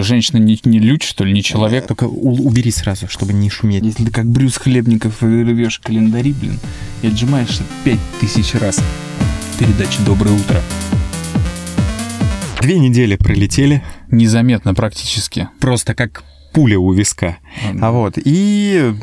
[0.00, 1.88] Женщина не, не людь, что ли, не человек?
[1.88, 3.82] Только у- убери сразу, чтобы не шуметь.
[3.82, 6.60] Если ты как Брюс Хлебников рвешь календари, блин,
[7.02, 8.80] и отжимаешься пять тысяч раз.
[9.58, 10.62] Передача «Доброе утро».
[12.62, 13.82] Две недели пролетели,
[14.12, 15.48] Незаметно практически.
[15.58, 16.22] просто как
[16.54, 17.38] пуля у виска.
[17.82, 18.94] А вот, и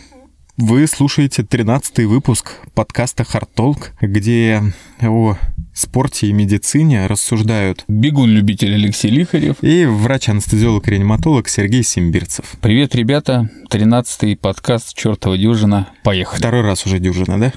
[0.58, 4.62] вы слушаете 13 выпуск подкаста «Hard Talk», где
[5.02, 5.36] о
[5.74, 9.58] спорте и медицине рассуждают Бегун-любитель Алексей Лихарев.
[9.62, 12.56] и врач-анестезиолог-реаниматолог Сергей Симбирцев.
[12.62, 13.50] Привет, ребята.
[13.70, 15.88] Тринадцатый подкаст «Чертова дюжина».
[16.04, 16.40] Поехали.
[16.40, 17.54] Второй раз уже дюжина, да?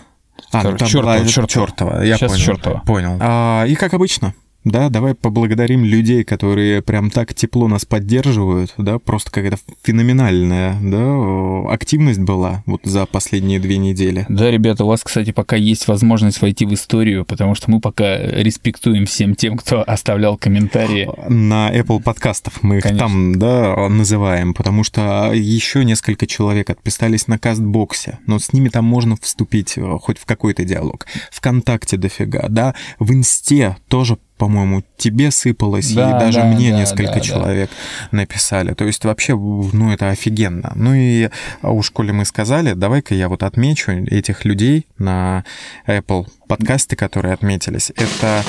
[0.53, 0.78] А, Второй.
[0.78, 1.48] там Чёртова, была чёртова.
[1.48, 2.45] чёртова, я Сейчас понял.
[2.45, 2.83] чёртова.
[2.87, 3.17] Понял.
[3.20, 8.98] А, и как обычно, да, давай поблагодарим людей, которые прям так тепло нас поддерживают, да,
[8.98, 14.27] просто какая-то феноменальная, да, активность была вот за последние две недели.
[14.28, 18.19] Да, ребята, у вас, кстати, пока есть возможность войти в историю, потому что мы пока
[18.19, 21.08] респектуем всем тем, кто оставлял комментарии.
[21.28, 23.06] На Apple подкастов мы их Конечно.
[23.06, 28.84] там, да, называем, потому что еще несколько человек отписались на кастбоксе, но с ними там
[28.84, 31.06] можно вступить э, хоть в какой-то диалог.
[31.30, 36.78] Вконтакте дофига, да, в Инсте тоже по-моему, тебе сыпалось, Да, и даже да, мне да,
[36.78, 37.20] несколько да, да.
[37.20, 37.70] человек
[38.10, 38.72] написали.
[38.72, 40.72] То есть вообще, ну, это офигенно.
[40.74, 41.28] Ну и
[41.60, 45.44] а уж коли мы сказали, давай-ка я вот отмечу этих людей на
[45.86, 47.92] Apple подкасте, которые отметились.
[47.96, 48.42] Это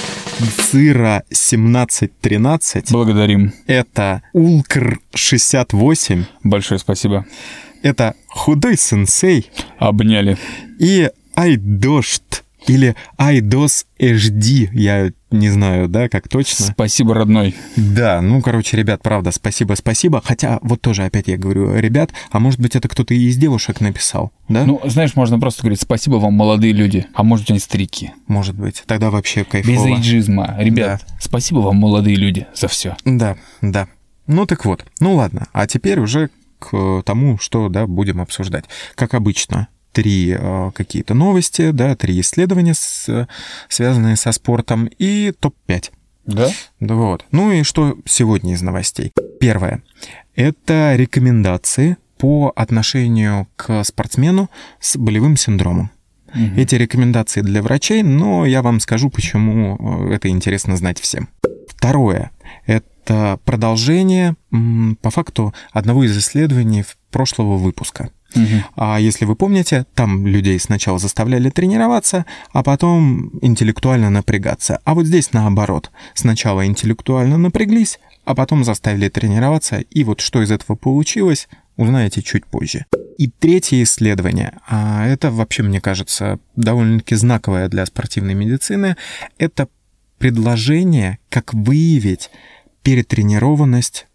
[0.71, 3.53] Цира 1713, Благодарим.
[3.67, 7.25] это Улкр 68, Большое спасибо.
[7.83, 10.37] это Худой Сенсей Обняли.
[10.79, 12.23] и Айдошт
[12.67, 16.65] или Айдос HD, я не знаю, да, как точно.
[16.65, 17.55] Спасибо, родной.
[17.75, 20.21] Да, ну, короче, ребят, правда, спасибо, спасибо.
[20.23, 24.31] Хотя, вот тоже опять я говорю, ребят, а может быть, это кто-то из девушек написал,
[24.49, 24.65] да?
[24.65, 27.05] Ну, знаешь, можно просто говорить спасибо вам, молодые люди.
[27.13, 28.11] А может быть, они старики.
[28.27, 28.83] может быть.
[28.85, 29.87] Тогда вообще Без кайфово.
[29.87, 30.55] эйджизма.
[30.57, 32.95] Ребят, спасибо вам, молодые люди, за все.
[33.05, 33.87] Да, да.
[34.27, 34.85] Ну, так вот.
[34.99, 35.47] Ну, ладно.
[35.51, 38.65] А теперь уже к тому, что, да, будем обсуждать.
[38.95, 43.27] Как обычно, три э, какие-то новости, да, три исследования, с-
[43.69, 45.91] связанные со спортом, и топ-5.
[46.25, 46.49] Да?
[46.79, 47.25] Да вот.
[47.31, 49.11] Ну и что сегодня из новостей?
[49.39, 49.81] Первое.
[50.35, 54.49] Это рекомендации по отношению к спортсмену
[54.79, 55.89] с болевым синдромом.
[56.55, 61.27] Эти рекомендации для врачей, но я вам скажу, почему э, это интересно знать всем.
[61.67, 62.31] Второе.
[62.65, 64.35] Это продолжение,
[65.01, 68.11] по факту, одного из исследований прошлого выпуска.
[68.75, 74.79] А если вы помните, там людей сначала заставляли тренироваться, а потом интеллектуально напрягаться.
[74.83, 75.91] А вот здесь наоборот.
[76.13, 81.47] Сначала интеллектуально напряглись, а потом заставили тренироваться, и вот что из этого получилось,
[81.77, 82.85] узнаете чуть позже.
[83.17, 88.95] И третье исследование, а это вообще, мне кажется, довольно-таки знаковое для спортивной медицины,
[89.37, 89.67] это
[90.17, 92.29] предложение, как выявить
[92.83, 94.07] перетренированность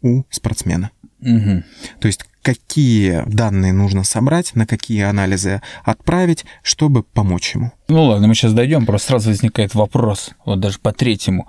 [0.00, 0.90] у спортсмена.
[1.20, 1.64] Мгм.
[2.00, 7.72] То есть какие данные нужно собрать, на какие анализы отправить, чтобы помочь ему.
[7.88, 11.46] Ну ладно, мы сейчас дойдем, просто сразу возникает вопрос, вот даже по третьему.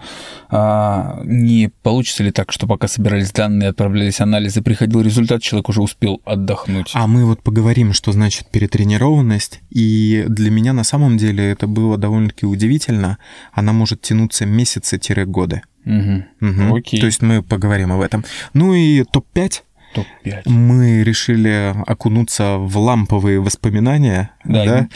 [0.50, 5.82] А, не получится ли так, что пока собирались данные, отправлялись анализы, приходил результат, человек уже
[5.82, 6.92] успел отдохнуть?
[6.94, 9.62] А мы вот поговорим, что значит перетренированность.
[9.70, 13.18] И для меня на самом деле это было довольно-таки удивительно.
[13.54, 15.62] Она может тянуться месяцы-годы.
[15.86, 16.26] Мгм.
[16.40, 16.74] Мгм.
[16.74, 17.00] Окей.
[17.00, 18.24] То есть мы поговорим об этом.
[18.54, 19.62] Ну и топ-5
[19.94, 20.50] Топ-5.
[20.50, 24.32] мы решили окунуться в ламповые воспоминания.
[24.44, 24.88] Да, да?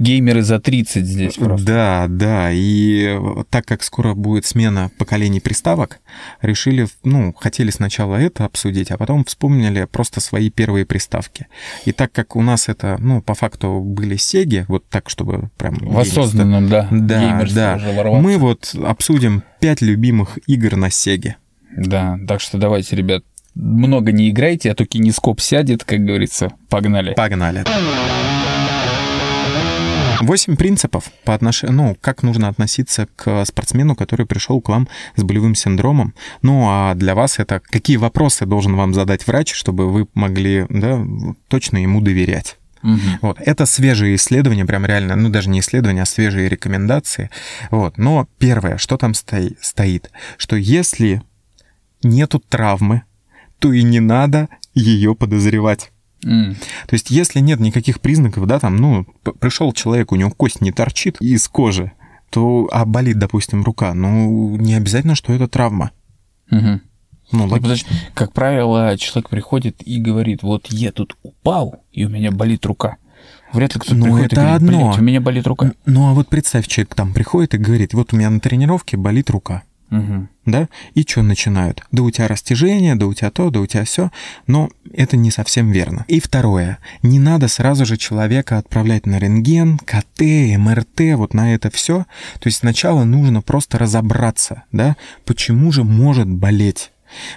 [0.00, 1.66] геймеры за 30 здесь просто.
[1.66, 3.18] Да, да, и
[3.50, 6.00] так как скоро будет смена поколений приставок,
[6.40, 11.46] решили, ну, хотели сначала это обсудить, а потом вспомнили просто свои первые приставки.
[11.84, 15.74] И так как у нас это, ну, по факту были сеги, вот так, чтобы прям...
[15.74, 17.78] В осознанном, да, Да, да.
[18.04, 21.36] Мы вот обсудим пять любимых игр на сеге.
[21.76, 23.22] Да, так что давайте, ребят,
[23.60, 26.52] много не играйте, а то кинескоп сядет, как говорится.
[26.68, 27.14] Погнали.
[27.14, 27.64] Погнали.
[30.20, 35.22] Восемь принципов по отношению, ну, как нужно относиться к спортсмену, который пришел к вам с
[35.22, 36.14] болевым синдромом.
[36.42, 41.02] Ну, а для вас это какие вопросы должен вам задать врач, чтобы вы могли, да,
[41.48, 42.58] точно ему доверять.
[42.82, 43.18] Мгм.
[43.22, 43.38] Вот.
[43.40, 47.30] Это свежие исследования, прям реально, ну даже не исследования, а свежие рекомендации.
[47.70, 47.96] Вот.
[47.96, 51.22] Но первое, что там стои- стоит, что если
[52.02, 53.02] нету травмы,
[53.60, 55.92] то и не надо ее подозревать.
[56.24, 56.54] М.
[56.86, 59.06] То есть, если нет никаких признаков, да, там, ну,
[59.38, 61.92] пришел человек, у него кость не торчит из кожи,
[62.30, 65.92] то, а болит, допустим, рука, ну, не обязательно, что это травма.
[66.50, 66.82] Мгм.
[67.32, 67.60] Ну, логично.
[67.60, 72.66] подожди, как правило, человек приходит и говорит, вот я тут упал, и у меня болит
[72.66, 72.96] рука.
[73.52, 74.88] Вряд ли кто-то Ну, приходит это и говорит, одно.
[74.88, 75.72] «Блядь, у меня болит рука.
[75.86, 79.30] Ну, а вот представь, человек там приходит и говорит, вот у меня на тренировке болит
[79.30, 79.62] рука.
[79.90, 80.28] Мгм.
[80.46, 81.82] да, и что начинают?
[81.90, 84.10] Да у тебя растяжение, да у тебя то, да у тебя все,
[84.46, 86.04] но это не совсем верно.
[86.06, 90.20] И второе, не надо сразу же человека отправлять на рентген, КТ,
[90.58, 92.06] МРТ, вот на это все.
[92.38, 96.92] То есть сначала нужно просто разобраться, да, почему же может болеть.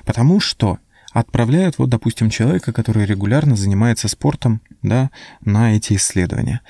[0.05, 0.77] Потому что
[1.11, 5.11] отправляют, вот, допустим, человека, который регулярно занимается спортом, да,
[5.41, 6.61] на эти исследования.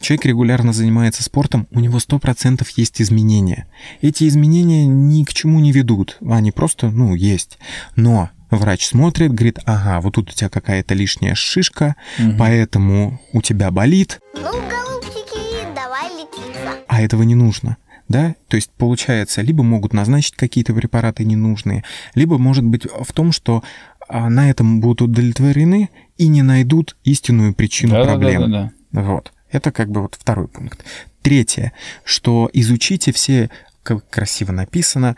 [0.00, 3.66] Человек регулярно занимается спортом, у него 100% есть изменения.
[4.00, 7.58] Эти изменения ни к чему не ведут, они просто, ну, есть.
[7.96, 11.96] Но врач смотрит, говорит, ага, вот тут у тебя какая-то лишняя шишка,
[12.38, 16.76] поэтому у тебя болит, Ну, голубчики, давай лечиться.
[16.86, 17.76] а этого не нужно.
[18.08, 21.84] Да, то есть получается, либо могут назначить какие-то препараты ненужные,
[22.14, 23.62] либо может быть в том, что
[24.08, 28.50] а, на этом будут удовлетворены и не найдут истинную причину проблем.
[28.50, 29.02] Да-да-да-да.
[29.02, 29.32] Вот.
[29.50, 30.84] Это как бы вот второй пункт.
[31.22, 31.72] Третье,
[32.04, 33.50] что изучите все,
[33.82, 35.16] как красиво написано,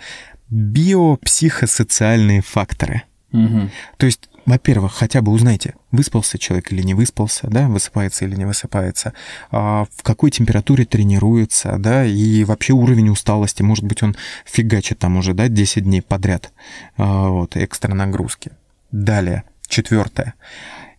[0.50, 3.02] биопсихосоциальные факторы.
[3.32, 3.70] Мгм.
[3.96, 8.44] То есть, во-первых, хотя бы узнайте, выспался человек или не выспался, да, высыпается или не
[8.44, 9.12] высыпается,
[9.52, 15.16] а, в какой температуре тренируется, да, и вообще уровень усталости, может быть, он фигачит там
[15.16, 16.52] уже, да, 10 дней подряд,
[16.96, 18.50] а, вот, экстра нагрузки.
[18.90, 20.34] Далее, четвертое,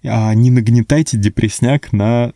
[0.03, 2.33] А, не нагнетайте депресняк на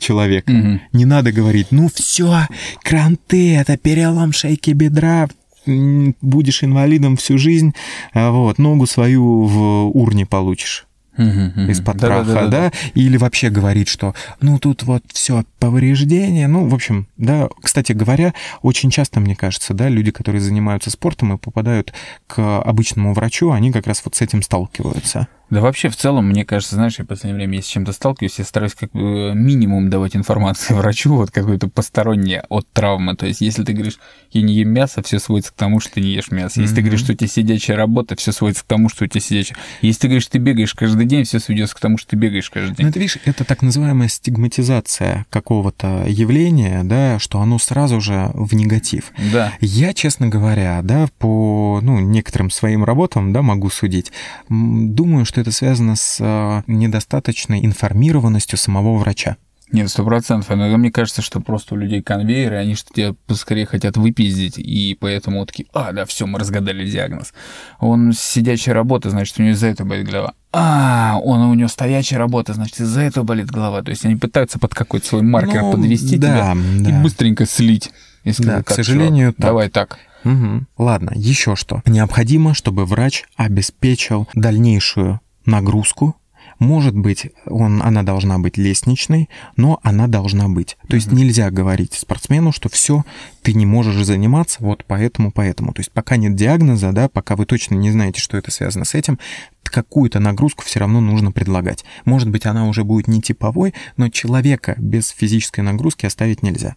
[0.00, 0.50] человека.
[0.52, 0.80] Мгм.
[0.92, 2.46] Не надо говорить, ну все,
[2.82, 5.28] кранты, это перелом шейки бедра,
[5.66, 7.74] будешь инвалидом всю жизнь,
[8.12, 10.86] а вот, ногу свою в урне получишь
[11.16, 11.70] Мгм, мгм.
[11.70, 12.32] из-под Да-да-да-да-да.
[12.32, 17.48] праха, да, или вообще говорит, что ну тут вот все повреждение, ну, в общем, да,
[17.60, 21.92] кстати говоря, очень часто, мне кажется, да, люди, которые занимаются спортом и попадают
[22.28, 25.26] к обычному врачу, они как раз вот с этим сталкиваются.
[25.50, 28.38] Да вообще, в целом, мне кажется, знаешь, я в последнее время, если с чем-то сталкиваюсь,
[28.38, 33.16] я стараюсь как бы минимум давать информацию врачу, вот какую-то постороннее от травмы.
[33.16, 33.98] То есть, если ты говоришь,
[34.30, 36.60] я не ем мясо, все сводится к тому, что ты не ешь мясо.
[36.60, 39.20] Если ты говоришь, что у тебя сидячая работа, все сводится к тому, что у тебя
[39.20, 39.56] сидячая.
[39.80, 42.50] Если ты говоришь, что ты бегаешь каждый день, все сведется к тому, что ты бегаешь
[42.50, 42.88] каждый Ну, день.
[42.88, 49.12] это, видишь, это так называемая стигматизация какого-то явления, да, что оно сразу же в негатив.
[49.32, 49.52] Да.
[49.60, 54.12] Я, честно говоря, да, по ну, некоторым своим работам, да, могу судить,
[54.48, 59.36] думаю, что это связано с э, недостаточной информированностью самого врача.
[59.70, 60.50] Нет, сто процентов.
[60.50, 64.96] Иногда мне кажется, что просто у людей конвейеры, они что тебя поскорее хотят выпиздить, и
[64.98, 67.34] поэтому вот такие, а, да, все, мы разгадали диагноз.
[67.78, 70.32] Он сидячая работа, значит, у него из-за этого болит голова.
[70.52, 73.82] А, он у него стоячая работа, значит, из-за этого болит голова.
[73.82, 76.90] То есть они пытаются под какой-то свой маркер Ну, подвести да, тебя да.
[76.90, 77.90] и быстренько слить.
[78.24, 79.40] И сказать, Да, к «Так, сожалению, так.
[79.46, 79.98] давай так.
[80.24, 80.66] Мгм.
[80.78, 81.82] Ладно, еще что.
[81.86, 86.16] Необходимо, чтобы врач обеспечил дальнейшую нагрузку.
[86.58, 90.76] Может быть, он, она должна быть лестничной, но она должна быть.
[90.88, 93.04] То есть нельзя говорить спортсмену, что все,
[93.42, 95.72] ты не можешь заниматься вот поэтому, поэтому.
[95.72, 98.94] То есть пока нет диагноза, да, пока вы точно не знаете, что это связано с
[98.94, 99.18] этим,
[99.62, 101.84] какую-то нагрузку все равно нужно предлагать.
[102.04, 106.76] Может быть, она уже будет не типовой, но человека без физической нагрузки оставить нельзя.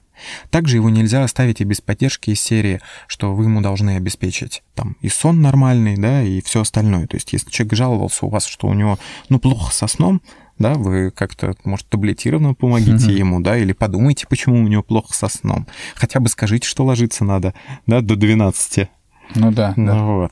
[0.50, 4.98] Также его нельзя оставить и без поддержки из серии, что вы ему должны обеспечить там
[5.02, 7.08] и сон нормальный, да, и все остальное.
[7.08, 10.22] То есть, если человек жаловался у вас, что у него, ну, плохо со сном,
[10.58, 15.28] да, вы как-то, может, таблетированно помогите ему, да, или подумайте, почему у него плохо со
[15.28, 15.68] сном.
[15.96, 17.54] Хотя бы скажите, что ложиться надо,
[17.88, 18.90] да, до 12.
[19.36, 19.96] Ну да, да.
[19.96, 20.32] Ну вот.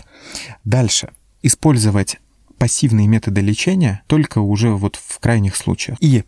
[0.63, 1.09] Дальше.
[1.41, 2.17] Использовать
[2.57, 5.97] пассивные методы лечения только уже вот в крайних случаях.
[6.01, 6.25] И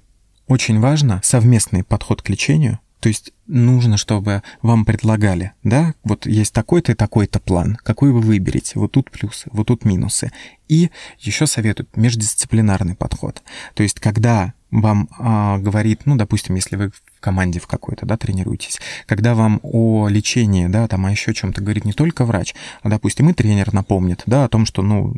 [0.47, 2.79] очень важно совместный подход к лечению.
[3.01, 8.21] То есть нужно, чтобы вам предлагали, да, вот есть такой-то и такой-то план, какой вы
[8.21, 10.31] выберете, вот тут плюсы, вот тут минусы.
[10.67, 13.41] И еще советуют междисциплинарный подход.
[13.73, 16.91] То есть когда вам а, говорит, ну, допустим, если вы
[17.21, 21.85] команде в какой-то, да, тренируетесь, когда вам о лечении, да, там, о еще чем-то говорит
[21.85, 25.13] не только врач, а, допустим, и тренер напомнит, да, о том, что, ну,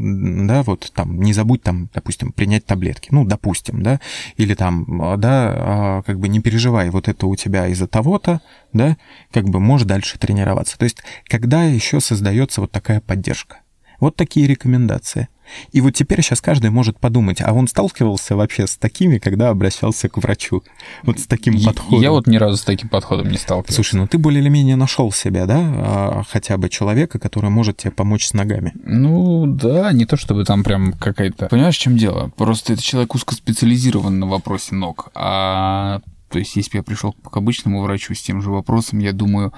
[0.45, 4.00] да, вот там, не забудь там, допустим, принять таблетки, ну, допустим, да,
[4.38, 8.41] или там, а, да, а, как бы не переживай, вот это у тебя из-за того-то,
[8.74, 8.98] да,
[9.31, 10.77] как бы можешь дальше тренироваться.
[10.77, 13.57] То есть, когда еще создается вот такая поддержка.
[14.00, 15.29] Вот такие рекомендации.
[15.71, 20.09] И вот теперь сейчас каждый может подумать, а он сталкивался вообще с такими, когда обращался
[20.09, 20.63] к врачу?
[21.03, 22.01] Вот с таким Я- подходом.
[22.01, 23.73] Я вот ни разу с таким подходом не сталкивался.
[23.75, 25.59] Слушай, ну ты более или менее нашел себя, да?
[25.59, 28.73] А, хотя бы человека, который может тебе помочь с ногами.
[28.83, 31.47] Ну, да, не то чтобы там прям какая-то...
[31.47, 32.31] Понимаешь, в чем дело?
[32.38, 35.09] Просто это человек узкоспециализирован на вопросе ног.
[35.15, 36.01] А
[36.33, 39.53] то есть, если бы я пришел к обычному врачу с тем же вопросом, я думаю,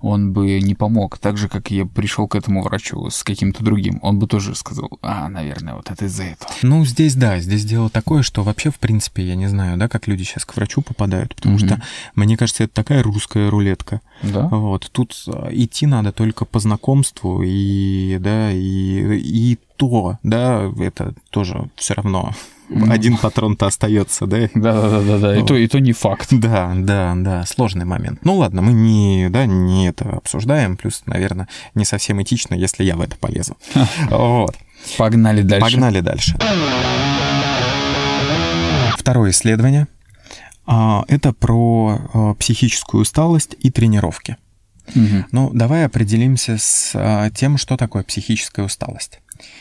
[0.00, 1.18] он бы не помог.
[1.18, 3.98] Так же, как я пришел к этому врачу с каким-то другим.
[4.00, 6.52] Он бы тоже сказал, а, наверное, вот это из-за этого.
[6.62, 10.06] Ну, здесь, да, здесь дело такое, что вообще, в принципе, я не знаю, да, как
[10.06, 11.66] люди сейчас к врачу попадают, потому Мгм.
[11.66, 11.82] что,
[12.14, 14.00] мне кажется, это такая русская рулетка.
[14.22, 14.46] Да?
[14.46, 21.14] Вот, тут а, идти надо только по знакомству, и, да, и, и то, да, это
[21.30, 22.34] тоже все равно.
[22.88, 24.48] Один патрон-то остается, да?
[24.54, 26.28] Да-да-да, и то, и то не факт.
[26.30, 28.20] Да, да, да, сложный момент.
[28.24, 32.96] Ну ладно, мы не, да, не это обсуждаем, плюс, наверное, не совсем этично, если я
[32.96, 33.56] в это полезу.
[34.10, 34.54] Вот.
[34.98, 35.66] Погнали дальше.
[35.66, 36.36] Погнали дальше.
[38.98, 39.88] Второе исследование.
[40.66, 44.36] А, Это про а, психическую усталость и тренировки.
[44.94, 45.26] Мгм.
[45.32, 49.20] Ну, давай определимся с а, тем, что такое психическая усталость.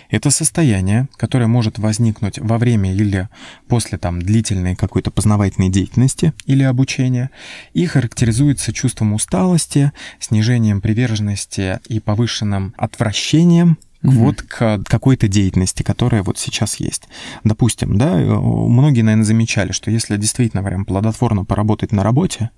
[0.09, 3.29] Это состояние, которое может возникнуть во время или
[3.67, 7.29] после там, длительной какой-то познавательной деятельности или обучения
[7.74, 14.15] и характеризуется чувством усталости, снижением приверженности и повышенным отвращением Мгм.
[14.15, 17.09] вот к какой-то деятельности, которая вот сейчас есть.
[17.43, 22.50] Допустим, да, э, многие, наверное, замечали, что если действительно прям плодотворно поработать на работе,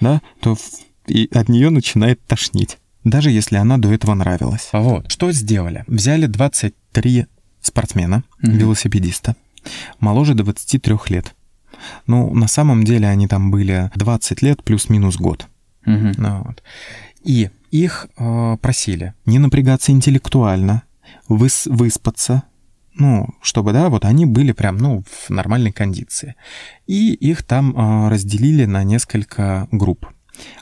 [0.00, 0.56] да, то
[1.08, 2.78] и от нее начинает тошнить,
[3.10, 4.68] даже если она до этого нравилась.
[4.72, 5.10] Вот.
[5.10, 5.84] Что сделали?
[5.86, 7.26] Взяли 23
[7.60, 8.56] спортсмена, Мгм.
[8.58, 9.34] велосипедиста,
[10.00, 11.34] моложе 23 лет.
[12.06, 15.46] Ну, на самом деле они там были 20 лет плюс-минус год.
[15.84, 16.62] Ну, вот.
[17.22, 20.82] И их э, просили не напрягаться интеллектуально,
[21.28, 22.42] выс- выспаться,
[22.94, 26.34] ну, чтобы, да, вот они были прям, ну, в нормальной кондиции.
[26.86, 30.06] И их там э, разделили на несколько групп.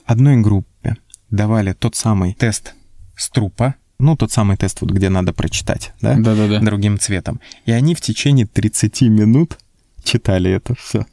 [0.05, 0.97] Одной группе
[1.31, 2.75] давали тот самый тест
[3.17, 6.61] с трупа, ну, тот самый тест, вот где надо прочитать, да, Да-да-да.
[6.61, 7.41] другим цветом.
[7.65, 9.59] И они в течение 30 минут
[10.03, 11.07] читали это все.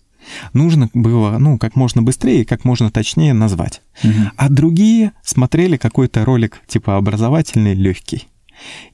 [0.53, 3.81] Нужно было, ну, как можно быстрее и как можно точнее назвать.
[4.03, 4.31] Мгм.
[4.35, 8.27] А другие смотрели какой-то ролик типа образовательный, легкий.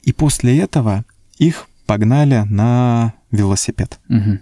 [0.02, 1.04] И после этого
[1.38, 3.98] их погнали на велосипед.
[4.08, 4.40] Мгм.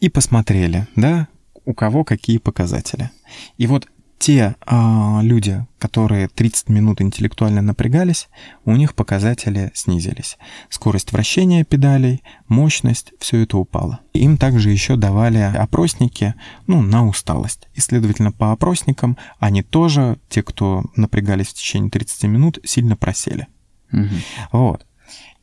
[0.00, 1.28] И посмотрели, да,
[1.64, 3.10] у кого какие показатели.
[3.58, 8.28] И вот те а, люди, которые 30 минут интеллектуально напрягались,
[8.64, 10.38] у них показатели снизились.
[10.68, 14.00] Скорость вращения педалей, мощность, все это упало.
[14.14, 16.34] Им также еще давали опросники,
[16.66, 17.68] ну, на усталость.
[17.74, 23.46] И, следовательно, по опросникам они тоже, те, кто напрягались в течение 30 минут, сильно просели.
[23.90, 24.20] Мгм.
[24.52, 24.86] Вот.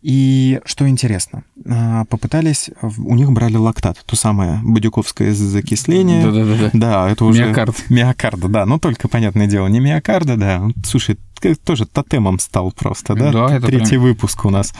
[0.03, 6.23] И что интересно, а, попытались, у них брали лактат, то самое бадюковское закисление.
[6.25, 6.69] Да-да-да.
[6.73, 7.45] Да, это уже...
[7.45, 7.89] Миокард.
[7.89, 10.61] Миокарда, да, но только, понятное дело, не миокарда, да.
[10.85, 11.17] Слушай,
[11.63, 13.31] тоже тотемом стал просто, да?
[13.31, 14.73] Да, это Третий прям- выпуск у нас.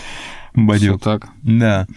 [0.55, 1.01] Бадюк.
[1.01, 1.29] так.
[1.41, 1.87] Да.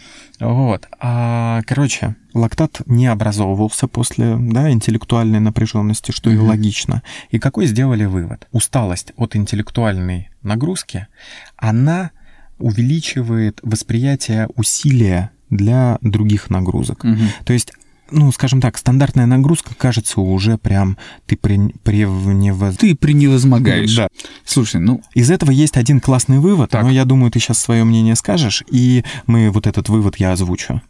[0.40, 0.88] Вот.
[0.98, 6.46] А, короче, лактат не образовывался после да, интеллектуальной напряженности, что и Мгм.
[6.46, 7.02] логично.
[7.30, 8.46] И какой сделали вывод?
[8.52, 11.06] Усталость от интеллектуальной нагрузки,
[11.58, 12.12] она
[12.58, 17.04] увеличивает восприятие усилия для других нагрузок.
[17.04, 17.28] Мгм.
[17.44, 17.72] То есть,
[18.10, 20.96] ну, скажем так, стандартная нагрузка кажется уже прям
[21.26, 23.94] ты при, превневоз- Ты преневозмогаешь.
[23.96, 24.08] Да.
[24.44, 26.82] Слушай, ну, Из этого есть один классный вывод, Так.
[26.84, 30.80] но я думаю, ты сейчас свое мнение скажешь, и мы вот этот вывод я озвучу.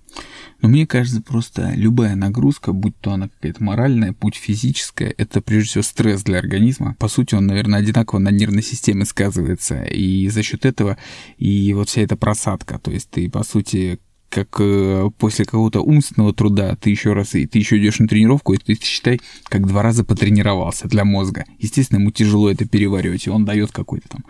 [0.66, 5.68] Но мне кажется, просто любая нагрузка, будь то она какая-то моральная, будь физическая, это прежде
[5.68, 6.96] всего стресс для организма.
[6.98, 9.84] По сути, он, наверное, одинаково на нервной системе сказывается.
[9.84, 10.98] И за счет этого
[11.38, 12.80] и вот вся эта просадка.
[12.80, 14.00] То есть ты, по сути,
[14.36, 18.52] как э, после какого-то умственного труда ты еще раз и ты еще идешь на тренировку,
[18.52, 21.46] и ты считай, как два раза потренировался для мозга.
[21.58, 24.24] Естественно, ему тяжело это переваривать, и он дает какой-то там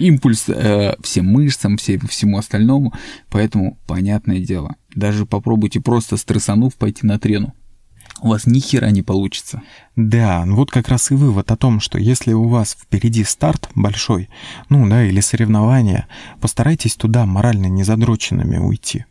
[0.00, 2.92] импульс э, всем мышцам, все, всему остальному.
[3.30, 7.54] Поэтому, понятное дело, даже попробуйте просто стрессанув пойти на трену.
[8.20, 9.62] У вас ни хера не получится.
[9.94, 13.70] Да, ну вот как раз и вывод о том, что если у вас впереди старт
[13.76, 14.28] большой,
[14.68, 16.08] ну да, или соревнования,
[16.40, 19.04] постарайтесь туда морально незадроченными уйти.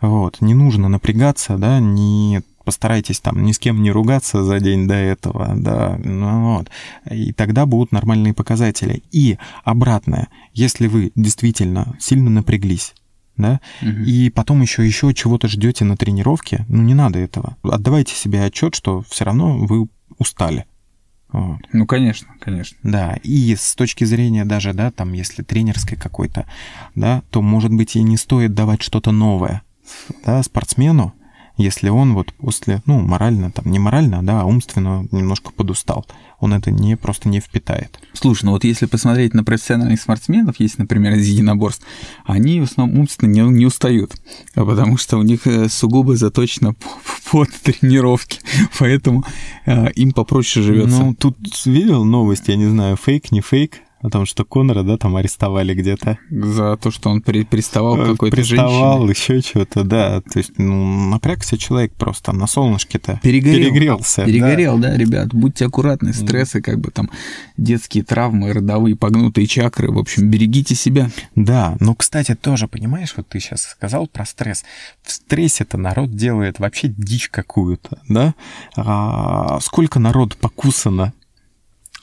[0.00, 4.86] Вот, не нужно напрягаться, да, не постарайтесь там ни с кем не ругаться за день
[4.86, 6.70] до этого, да, ну вот.
[7.10, 9.02] И тогда будут нормальные показатели.
[9.10, 12.94] И обратное, если вы действительно сильно напряглись,
[13.38, 14.04] да, Мгм.
[14.04, 17.56] и потом еще еще чего-то ждете на тренировке, ну не надо этого.
[17.62, 19.88] Отдавайте себе отчет, что все равно вы
[20.18, 20.66] устали.
[21.32, 21.60] Вот.
[21.72, 22.76] Ну, конечно, конечно.
[22.82, 26.46] Да, и с точки зрения даже, да, там, если тренерской какой-то,
[26.94, 29.62] да, то, может быть, и не стоит давать что-то новое,
[30.24, 31.14] да, спортсмену,
[31.58, 36.06] если он вот после, ну, морально, там, не морально, да, а умственно немножко подустал.
[36.38, 37.98] Он это не, просто не впитает.
[38.12, 41.84] Слушай, ну вот если посмотреть на профессиональных спортсменов, есть, например, из единоборств,
[42.24, 44.14] они в основном умственно не, не устают,
[44.54, 46.76] а потому что у них э, сугубо заточено
[47.30, 48.38] под тренировки,
[48.78, 49.24] поэтому
[49.66, 51.00] э, им попроще живется.
[51.00, 54.96] Ну, тут видел новость, я не знаю, фейк, не фейк, О том, что Конора, да,
[54.96, 56.18] там арестовали где-то.
[56.30, 59.38] За то, что он при- приставал к какой-то Приставал, женщине.
[59.38, 60.20] еще что-то, да.
[60.20, 63.18] То есть, ну, напрягся человек просто на солнышке-то.
[63.22, 63.58] Перегорел.
[63.70, 64.20] Перегрелся.
[64.22, 64.26] да.
[64.26, 64.96] Перегорел, да.
[64.96, 67.10] ребят, будьте аккуратны, стрессы, как бы там
[67.56, 71.10] детские травмы, родовые погнутые чакры, в общем, берегите себя.
[71.34, 74.64] Да, ну, кстати, тоже, понимаешь, вот ты сейчас сказал про стресс.
[75.02, 78.34] В стрессе-то народ делает вообще дичь какую-то, да?
[78.76, 81.12] А, сколько народ покусано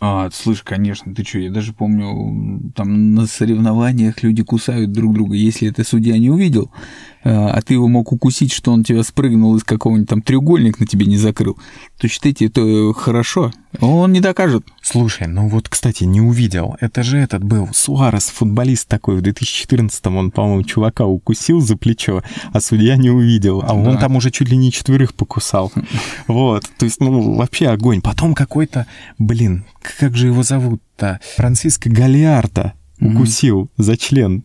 [0.02, 5.36] А, слышь, конечно, ты что, я даже помню, там на соревнованиях люди кусают друг друга.
[5.36, 6.70] Если это судья не увидел,
[7.26, 10.86] а а ты его мог укусить, что он тебя спрыгнул из какого-нибудь там треугольник на
[10.86, 11.58] тебе не закрыл,
[12.00, 13.52] то считайте, это хорошо.
[13.82, 14.64] Он не докажет.
[14.82, 16.78] Слушай, ну вот, кстати, не увидел.
[16.80, 19.18] Это же этот был Суарес, футболист такой.
[19.18, 23.62] В 2014-м он, по-моему, чувака укусил за плечо, а судья не увидел.
[23.68, 23.98] А он Да.
[23.98, 25.72] там уже чуть ли не четверых покусал.
[26.28, 26.64] Вот.
[26.78, 28.02] То есть, ну, вообще огонь.
[28.02, 28.86] Потом какой-то,
[29.18, 29.66] блин,
[30.00, 31.20] как же его зовут-то?
[31.36, 34.44] Франциско Галиарда укусил за член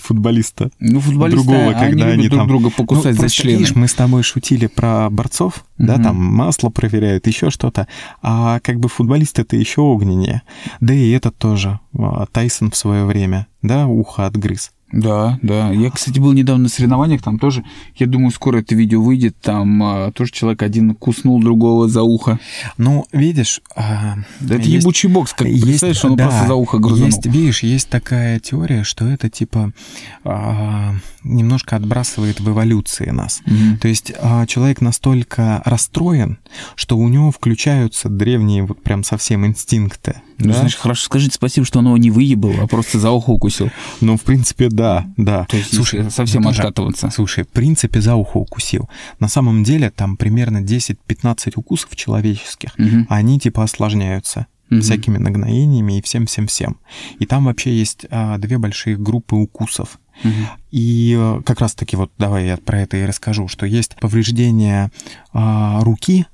[0.00, 0.70] футболиста.
[0.80, 3.58] Ну, футболисты, Другого, они когда любят они друг там- друга покусать Ну, за члены.
[3.58, 6.02] видишь, мы с тобой шутили про борцов, да, Мгм.
[6.02, 7.86] там масло проверяют, еще что-то.
[8.22, 10.42] А как бы футболист это еще огненнее.
[10.80, 11.80] Да и этот тоже.
[11.98, 14.72] а, Тайсон в свое время, да, ухо отгрыз.
[14.92, 15.70] Да, да.
[15.72, 17.64] Я, кстати, был недавно на соревнованиях, там тоже,
[17.96, 22.38] я думаю, скоро это видео выйдет, там а, тоже человек один куснул другого за ухо.
[22.76, 23.60] Ну, видишь...
[23.74, 27.06] а, Да это есть- ебучий бокс, как есть- представляешь, он да, просто за ухо грызанул.
[27.06, 29.72] Есть, видишь, есть такая теория, что это типа
[30.24, 30.94] а,
[31.24, 33.40] немножко отбрасывает в эволюции нас.
[33.46, 33.78] Мгм.
[33.78, 36.38] То есть а, человек настолько расстроен,
[36.74, 40.16] что у него включаются древние вот прям совсем инстинкты.
[40.38, 40.54] Ну, да?
[40.58, 43.70] знаешь, хорошо, скажите спасибо, что он его не выебал, а просто за ухо укусил.
[44.00, 44.81] Ну, в принципе, да,
[45.16, 45.44] да.
[45.48, 47.10] То есть, если совсем даже- откатываться.
[47.10, 48.88] Слушай, в принципе, за ухо укусил.
[49.20, 53.06] На самом деле, там примерно 10-15 укусов человеческих, Мгм.
[53.08, 54.80] они типа осложняются Мгм.
[54.82, 56.76] всякими нагноениями и всем-всем-всем.
[57.18, 59.98] И там вообще есть а, две большие группы укусов.
[60.24, 60.46] Мгм.
[60.70, 64.90] И э, как раз-таки вот давай я про это и расскажу, что есть повреждение
[65.32, 66.26] а, руки,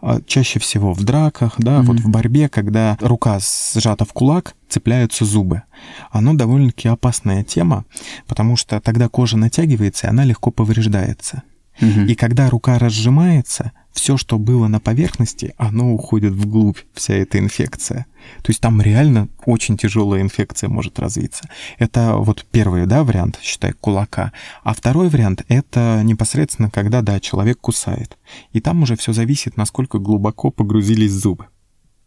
[0.00, 3.38] А, чаще всего в драках, да, вот в борьбе, когда рука
[3.74, 5.62] сжата в кулак, цепляются зубы.
[6.10, 7.84] Оно довольно-таки опасная тема,
[8.26, 11.42] потому что тогда кожа натягивается, и она легко повреждается.
[11.80, 12.06] Мгм.
[12.06, 18.06] И когда рука разжимается, все, что было на поверхности, оно уходит вглубь, вся эта инфекция.
[18.42, 21.48] То есть там реально очень тяжелая инфекция может развиться.
[21.78, 24.32] Это вот первый, да, вариант, считай, кулака.
[24.62, 28.16] А второй вариант— это непосредственно, когда, да, человек кусает.
[28.52, 31.46] И там уже все зависит, насколько глубоко погрузились зубы.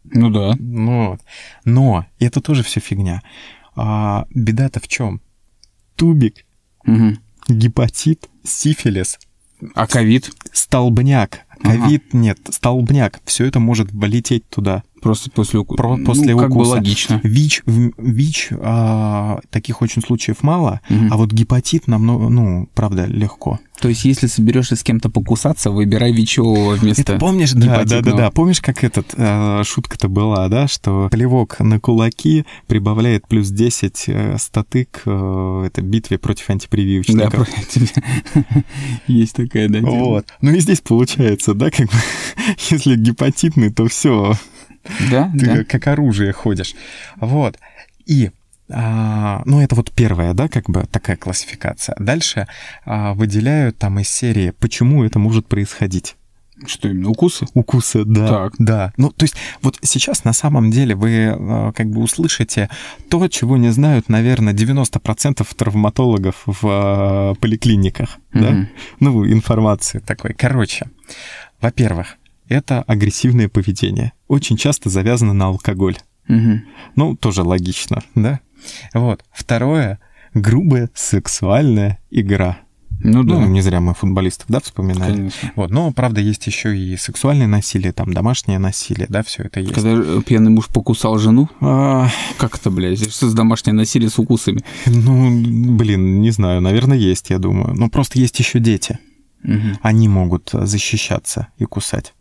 [0.04, 0.54] Ну да.
[0.58, 1.20] Ну вот.
[1.64, 3.22] Но это тоже все фигня.
[3.76, 5.20] А, беда-то в чем?
[5.96, 6.44] Тубик,
[6.84, 7.18] Мгм.
[7.48, 9.18] гепатит, сифилис,
[9.74, 10.30] А ковид?
[10.52, 14.82] столбняк, Ковид нет, столбняк, все это может влететь туда.
[15.02, 15.82] Просто после укуса.
[15.82, 16.70] Про- после ну, как бы укуса.
[16.72, 17.20] логично.
[17.24, 21.12] ВИЧ, ВИЧ а, таких очень случаев мало, Мгм.
[21.12, 23.58] а вот гепатит намного, ну, правда, легко.
[23.80, 28.12] То есть, если соберешься с кем-то покусаться, выбирай ВИЧевого вместо Это помнишь, да, да, да,
[28.12, 34.04] да, помнишь, как этот э, шутка-то была, да, что плевок на кулаки прибавляет плюс 10
[34.06, 37.32] э, статы к э, этой битве против Да, антипрививочников.
[37.34, 38.64] против тебя.
[39.08, 39.80] Есть такая, да.
[39.80, 40.26] Вот.
[40.40, 41.96] Ну и здесь получается, да, как бы,
[42.70, 44.34] если гепатитный, то все,
[45.10, 45.64] Да, ты да.
[45.64, 46.74] как оружие ходишь.
[47.16, 47.58] Вот.
[48.06, 48.30] И
[48.70, 51.94] а, ну, это вот первая, да, как бы такая классификация.
[51.98, 52.46] Дальше
[52.84, 56.16] а, выделяют там из серии, почему это может происходить.
[56.66, 57.46] Что именно, укусы?
[57.54, 58.28] Укусы, да.
[58.28, 58.54] Так.
[58.58, 58.92] Да.
[58.96, 62.68] Ну, то есть, вот сейчас на самом деле вы э, как бы услышите
[63.08, 68.18] то, чего не знают, наверное, 90% травматологов в э, поликлиниках.
[68.32, 68.50] Да?
[68.50, 68.68] Мгм.
[69.00, 70.34] Ну, информации такой.
[70.34, 70.88] Короче,
[71.60, 72.16] во-первых,
[72.48, 74.12] это агрессивное поведение.
[74.32, 75.98] Очень часто завязано на алкоголь.
[76.26, 76.64] Мгм.
[76.96, 78.40] Ну, тоже логично, да?
[78.94, 79.22] Вот.
[79.30, 79.98] Второе,
[80.32, 82.56] грубая сексуальная игра.
[83.04, 85.12] Ну да, Ну, не зря мы футболистов, да, вспоминали.
[85.16, 85.52] конечно.
[85.54, 89.74] Вот, но, правда, есть еще и сексуальное насилие, там, домашнее насилие, да, все это есть.
[89.74, 93.00] Когда э, пьяный муж покусал жену, А, как это, блядь?
[93.12, 94.62] Что за домашнее насилие с укусами?
[94.86, 97.74] ну, блин, не знаю, наверное, есть, я думаю.
[97.74, 98.98] Но просто есть еще дети.
[99.42, 99.76] Мгм.
[99.82, 102.14] Они могут защищаться и кусать.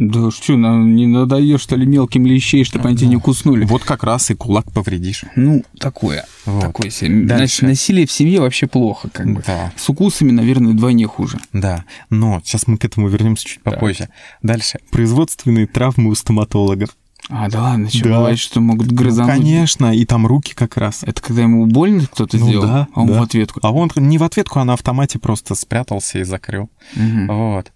[0.00, 3.64] Да что, нам не надоешь, что ли, мелким лещей, чтобы они тебя не куснули?
[3.64, 5.24] Вот как раз и кулак повредишь.
[5.34, 6.24] Ну, такое.
[6.46, 6.60] Вот.
[6.62, 7.24] Такое себе.
[7.26, 7.36] Дальше.
[7.36, 9.42] Значит, насилие в семье вообще плохо, как бы.
[9.44, 11.38] Да, С укусами, наверное, вдвойне хуже.
[11.52, 11.84] да.
[12.10, 14.08] Но сейчас мы к этому вернемся чуть попозже.
[14.40, 14.78] Дальше.
[14.92, 16.90] Производственные травмы у стоматологов.
[17.28, 18.16] А, да ладно, что Да.
[18.18, 19.32] бывает, что могут грызануть?
[19.32, 21.02] Конечно, и там руки как раз.
[21.02, 23.18] Это когда ему больно кто-то Ну сделал, да, а он да.
[23.18, 23.58] в ответку.
[23.64, 26.70] А он не в ответку, а на автомате просто спрятался и закрыл.
[26.94, 27.26] Мгм.
[27.26, 27.72] Вот.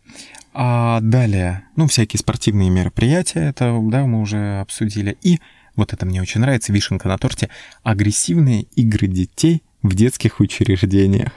[0.54, 5.16] А далее, ну, всякие спортивные мероприятия, это, да, мы уже обсудили.
[5.22, 5.40] И
[5.76, 7.48] вот это мне очень нравится, вишенка на торте,
[7.82, 11.32] агрессивные игры детей в детских учреждениях.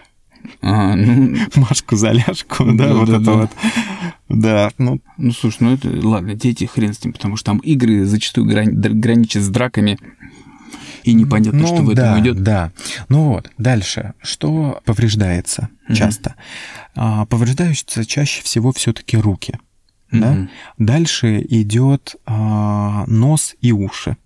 [0.62, 3.34] А, ну, Машку за ляжку, да, Да, вот да, это да.
[3.34, 3.51] вот.
[4.28, 8.06] Да, ну, ну, слушай, ну это, ладно, дети хрен с ним, потому что там игры
[8.06, 9.97] зачастую грани- граничат с драками,
[11.05, 12.43] и непонятно, ну, что в да, этом идет.
[12.43, 12.71] Да.
[13.09, 14.13] Ну вот, дальше.
[14.21, 15.95] Что повреждается Мгм.
[15.95, 16.35] часто?
[16.95, 19.59] А, повреждаются чаще всего все-таки руки.
[20.11, 20.31] Да?
[20.31, 20.49] Мгм.
[20.79, 24.17] Дальше идет а, нос и уши.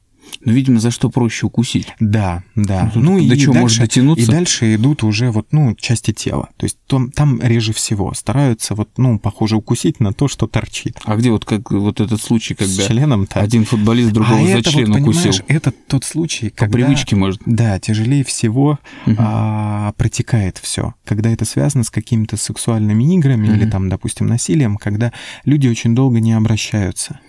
[0.45, 1.87] Ну, видимо, за что проще укусить.
[1.99, 2.91] Да, да.
[2.95, 4.23] Ну, Ну, и до чего дальше, может дотянуться?
[4.23, 6.49] И дальше идут уже вот, ну, части тела.
[6.57, 10.97] То есть там, там реже всего стараются вот, ну, похоже, укусить на то, что торчит.
[11.05, 13.39] А где вот как вот этот случай, С когда членом-то.
[13.39, 15.33] один футболист другого а за это член вот, укусил?
[15.47, 16.73] это тот случай, По когда...
[16.77, 17.41] привычке, может.
[17.45, 19.15] Да, тяжелее всего Мгм.
[19.19, 20.93] а, протекает все.
[21.05, 23.71] Когда это связано с какими-то сексуальными играми или Мгм.
[23.71, 25.11] там, допустим, насилием, когда
[25.45, 27.19] люди очень долго не обращаются.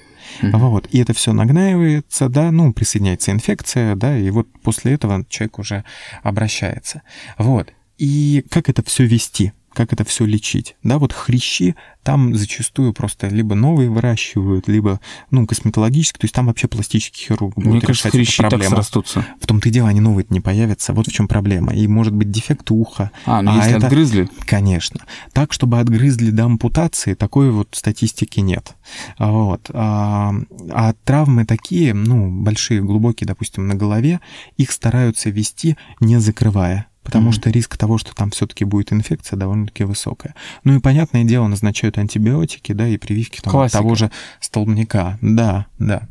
[0.42, 0.58] Мгм.
[0.58, 0.86] Вот.
[0.90, 5.84] И это все нагнаивается, да, ну, присоединяется инфекция, да, и вот после этого человек уже
[6.22, 7.02] обращается.
[7.38, 7.72] Вот.
[7.98, 9.52] И как это все вести?
[9.72, 10.76] Как это все лечить?
[10.82, 16.46] Да, вот хрящи там зачастую просто либо новые выращивают, либо, ну, косметологически, то есть там
[16.46, 19.26] вообще пластический хирург будет Мне кажется, хрящи так срастутся.
[19.40, 20.92] В том-то и дело, они новые не появятся.
[20.92, 21.72] Вот в чем проблема.
[21.74, 23.10] И может быть дефект уха.
[23.26, 25.04] А, ну А если это- отгрызли, Конечно.
[25.32, 28.74] Так, чтобы отгрызли до ампутации, такой вот статистики нет.
[29.18, 29.70] А Вот.
[29.72, 30.34] А,
[30.70, 34.20] а травмы такие, ну, большие, глубокие, допустим, на голове,
[34.56, 36.86] их стараются вести, не закрывая.
[37.02, 37.32] Потому Мгм.
[37.32, 40.34] что риск того, что там все-таки будет инфекция, довольно-таки высокая.
[40.64, 43.78] Ну и понятное дело, назначают антибиотики, да, и прививки там, Классика.
[43.78, 44.10] того же
[44.40, 45.18] столбняка.
[45.22, 46.08] Да, да.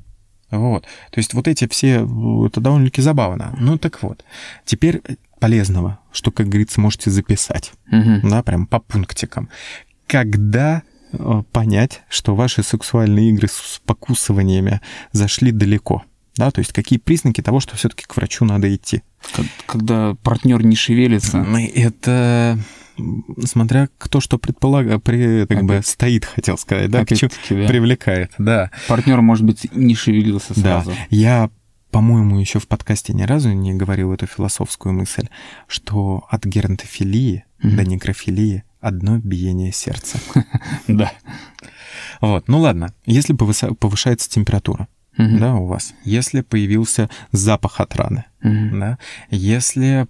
[0.49, 0.83] Вот.
[1.11, 2.07] То есть вот эти все,
[2.47, 3.55] это довольно-таки забавно.
[3.59, 4.25] Ну так вот.
[4.65, 5.01] Теперь
[5.39, 8.27] полезного, что, как говорится, можете записать Мгм.
[8.29, 9.47] да, прям по пунктикам.
[10.07, 10.81] Когда
[11.13, 16.03] э, понять, что ваши сексуальные игры с покусываниями зашли далеко?
[16.39, 19.03] Да, то есть какие признаки того, что все-таки к врачу надо идти?
[19.65, 22.57] Когда партнер не шевелится, Ну, Это
[23.43, 27.67] смотря кто что предполагает, при, как бы стоит, хотел сказать, да, к чему да.
[27.67, 28.71] привлекает, да.
[28.87, 30.93] партнер, может быть, не шевелился Да, сразу.
[31.09, 31.49] я,
[31.91, 35.27] по-моему, еще в подкасте ни разу не говорил эту философскую мысль,
[35.67, 37.75] что от геронтофилии Мгм.
[37.75, 40.17] до некрофилии одно биение сердца.
[40.87, 41.11] Да.
[42.21, 44.87] Вот, ну ладно, если повышается температура,
[45.19, 45.39] Мгм.
[45.39, 48.79] да, у вас, если появился запах от раны, Мгм.
[48.79, 48.97] да,
[49.29, 50.07] если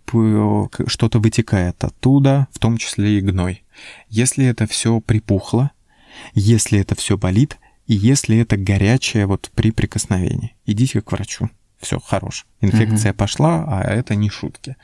[0.88, 3.64] что-то вытекает оттуда, в том числе и гной,
[4.10, 5.72] если это все припухло,
[6.36, 11.50] если это все болит, и если это горячее вот при прикосновении, идите к врачу.
[11.80, 12.46] Все, хорош.
[12.60, 14.76] Инфекция пошла, а это не шутки.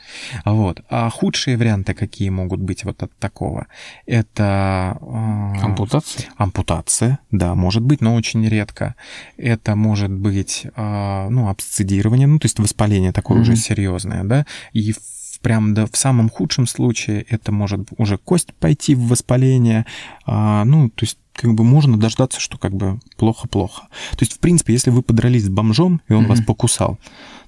[0.46, 0.80] Вот.
[0.88, 3.66] А худшие варианты какие могут быть вот от такого?
[4.06, 4.98] Это...
[5.00, 6.26] а, Ампутация?
[6.38, 8.94] Ампутация, да, может быть, но очень редко.
[9.36, 13.60] Это может быть, а, ну, абсцедирование, ну, то есть воспаление такое уже Мгм.
[13.60, 14.94] серьезное, да, и
[15.42, 19.84] прям да, в самом худшем случае это может уже кость пойти в воспаление,
[20.24, 23.82] а, ну, то есть как бы можно дождаться, что как бы плохо-плохо.
[24.12, 26.30] То есть, в принципе, если вы подрались с бомжом, и он Мгм.
[26.30, 26.98] вас покусал,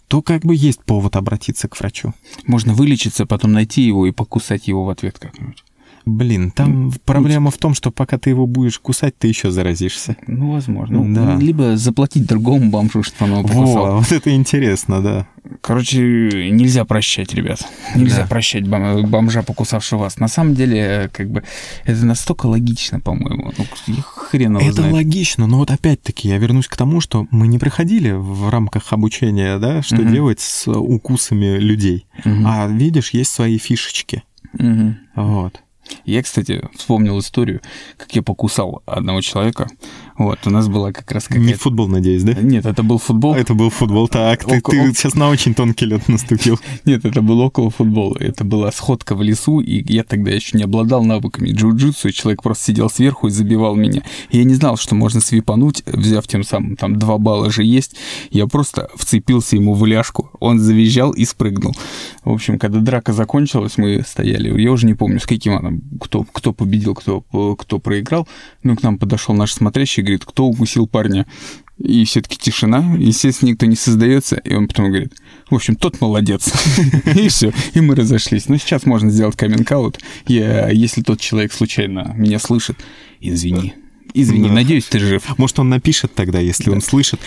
[0.09, 2.14] то как бы есть повод обратиться к врачу.
[2.46, 5.64] Можно вылечиться, потом найти его и покусать его в ответ как-нибудь.
[6.16, 10.16] Блин, там проблема в том, что пока ты его будешь кусать, ты еще заразишься.
[10.27, 11.03] Ну, возможно.
[11.03, 11.37] Ну, Да.
[11.37, 13.87] Либо заплатить другому бомжу, чтобы он его покусал.
[13.87, 15.27] Во, вот это интересно, да.
[15.61, 17.61] Короче, нельзя прощать, ребят.
[17.94, 18.27] Нельзя Да.
[18.27, 20.18] прощать бом- бомжа, покусавшего вас.
[20.18, 21.42] На самом деле, как бы,
[21.85, 23.53] это настолько логично, по-моему.
[23.57, 23.64] Ну,
[24.03, 24.92] хрен его Это знает.
[24.94, 29.59] логично, но вот опять-таки я вернусь к тому, что мы не проходили в рамках обучения,
[29.59, 30.12] да, что Мгм.
[30.12, 32.07] делать с укусами людей.
[32.25, 32.47] Мгм.
[32.47, 34.23] А видишь, есть свои фишечки.
[34.53, 34.97] Мгм.
[35.16, 35.61] Вот.
[36.05, 37.61] Я, кстати, вспомнил историю,
[37.96, 39.68] как я покусал одного человека.
[40.18, 41.61] Вот, у нас была как раз Не какая-то...
[41.61, 42.35] футбол, надеюсь, да?
[42.35, 43.35] Нет, это был футбол.
[43.35, 44.09] Это был футбол.
[44.09, 46.59] Так, ты, Око- ты сейчас на очень тонкий лед наступил.
[46.85, 48.16] Нет, это был около футбола.
[48.18, 52.42] Это была сходка в лесу, и я тогда еще не обладал навыками джиу-джитсу, и человек
[52.42, 54.02] просто сидел сверху и забивал меня.
[54.31, 57.94] И я не знал, что можно свипануть, взяв тем самым, там, два балла же есть.
[58.31, 61.76] Я просто вцепился ему в ляжку, он завизжал и спрыгнул.
[62.24, 66.24] В общем, когда драка закончилась, мы стояли, я уже не помню, с каким она, кто,
[66.24, 67.20] кто победил, кто,
[67.57, 68.26] кто проиграл.
[68.64, 71.27] Ну, к нам подошел наш смотрящий говорит, кто укусил парня.
[71.79, 74.37] И все-таки тишина, естественно, никто не создается.
[74.37, 75.12] И он потом говорит,
[75.49, 76.53] в общем, тот молодец.
[77.14, 78.49] И все, и мы разошлись.
[78.49, 80.01] Но сейчас можно сделать каминг-аут.
[80.27, 82.79] Если тот человек случайно меня слышит,
[83.21, 83.75] извини,
[84.14, 84.55] Извини, Да.
[84.55, 85.23] надеюсь, ты жив.
[85.38, 87.21] Может, он напишет тогда, если он слышит.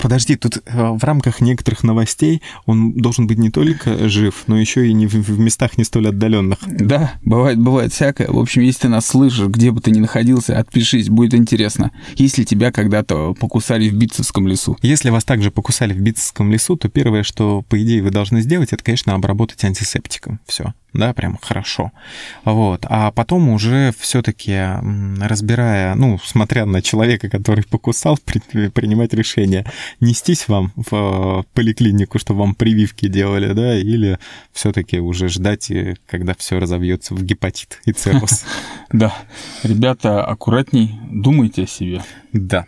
[0.00, 4.88] Подожди, тут э, в рамках некоторых новостей он должен быть не только жив, но еще
[4.88, 6.58] и не в, в местах не столь отдаленных.
[6.66, 8.28] Да, бывает, бывает всякое.
[8.28, 11.90] В общем, если ты нас слышишь, где бы ты ни находился, отпишись, будет интересно.
[12.16, 14.76] Если тебя когда-то покусали в Битцевском лесу.
[14.82, 18.72] Если вас также покусали в Битцевском лесу, то первое, что, по идее, вы должны сделать,
[18.72, 20.40] это, конечно, обработать антисептиком.
[20.46, 20.72] Все.
[20.92, 21.90] Да, прям хорошо.
[22.44, 22.84] Вот.
[22.88, 24.58] А потом уже все-таки
[25.20, 29.64] разбирая, ну, смотря на человека, который покусал, при- принимать решение,
[30.00, 34.18] нестись вам в э, поликлинику, чтобы вам прививки делали, да, или
[34.52, 38.44] все-таки уже ждать, и когда все разовьется в гепатит и цирроз.
[38.92, 39.14] Да,
[39.62, 42.02] ребята, аккуратней, думайте о себе.
[42.34, 42.66] Да.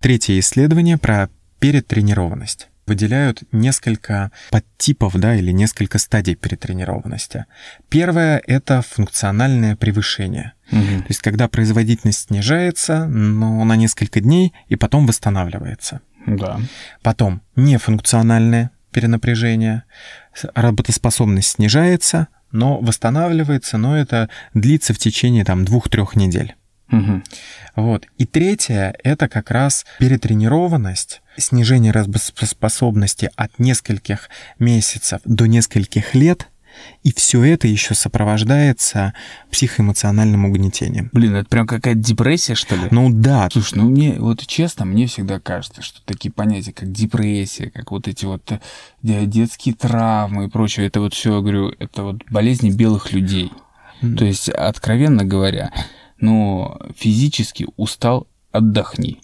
[0.00, 2.68] Третье исследование про перетренированность.
[2.86, 7.46] Выделяют несколько подтипов, да, или несколько стадий перетренированности.
[7.88, 10.52] Первое— это функциональное превышение.
[10.70, 16.00] То есть, когда производительность снижается, но на несколько дней, и потом восстанавливается.
[16.26, 16.60] Да.
[17.02, 19.84] Потом нефункциональное перенапряжение.
[20.54, 26.54] Работоспособность снижается, но восстанавливается, но это длится в течение там двух-трех недель.
[26.88, 27.24] Мгм.
[27.74, 28.06] Вот.
[28.18, 36.48] И третье— это как раз перетренированность, снижение работоспособности от нескольких месяцев до нескольких лет,
[37.02, 39.12] и все это еще сопровождается
[39.50, 41.10] психоэмоциональным угнетением.
[41.12, 42.88] Блин, это прям какая-то депрессия, что ли?
[42.90, 47.70] Ну да, Слушай, ну мне, вот честно, мне всегда кажется, что такие понятия, как депрессия,
[47.70, 48.60] как вот эти вот э,
[49.02, 53.52] де- детские травмы и прочее, это вот все, говорю, это вот болезни белых людей.
[54.00, 55.70] То есть, откровенно говоря,
[56.22, 59.20] ну, физически устал, отдохни.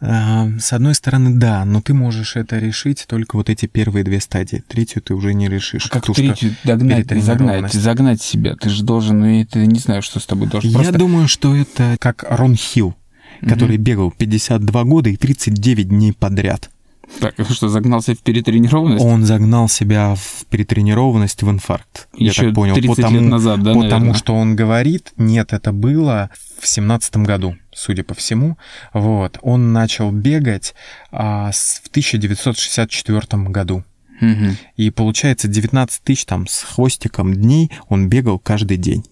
[0.00, 4.64] С одной стороны, да, но ты можешь это решить только вот эти первые две стадии.
[4.66, 5.86] Третью ты уже не решишь.
[5.86, 8.56] А Как третью догнать, загнать, загнать себя?
[8.56, 10.70] Ты же должен, ну, это не знаю, что с тобой должен.
[10.70, 12.96] Я Просто думаю, что это как Рон Хилл,
[13.42, 16.70] который бегал 52 года и 39 дней подряд.
[17.20, 19.04] Так, что загнался в перетренированность?
[19.04, 22.08] Он загнал себя в перетренированность, в инфаркт.
[22.16, 22.74] я Еще так понял.
[22.74, 24.14] 30 потому, лет назад, да, Потому наверное?
[24.14, 28.56] что он говорит, нет, это было в семнадцатом году, судя по всему.
[28.92, 29.38] Вот.
[29.42, 30.74] Он начал бегать
[31.10, 33.84] а, с- в 1964 году.
[34.20, 34.56] Мгм.
[34.76, 39.04] И получается 19 тысяч там с хвостиком дней он бегал каждый день.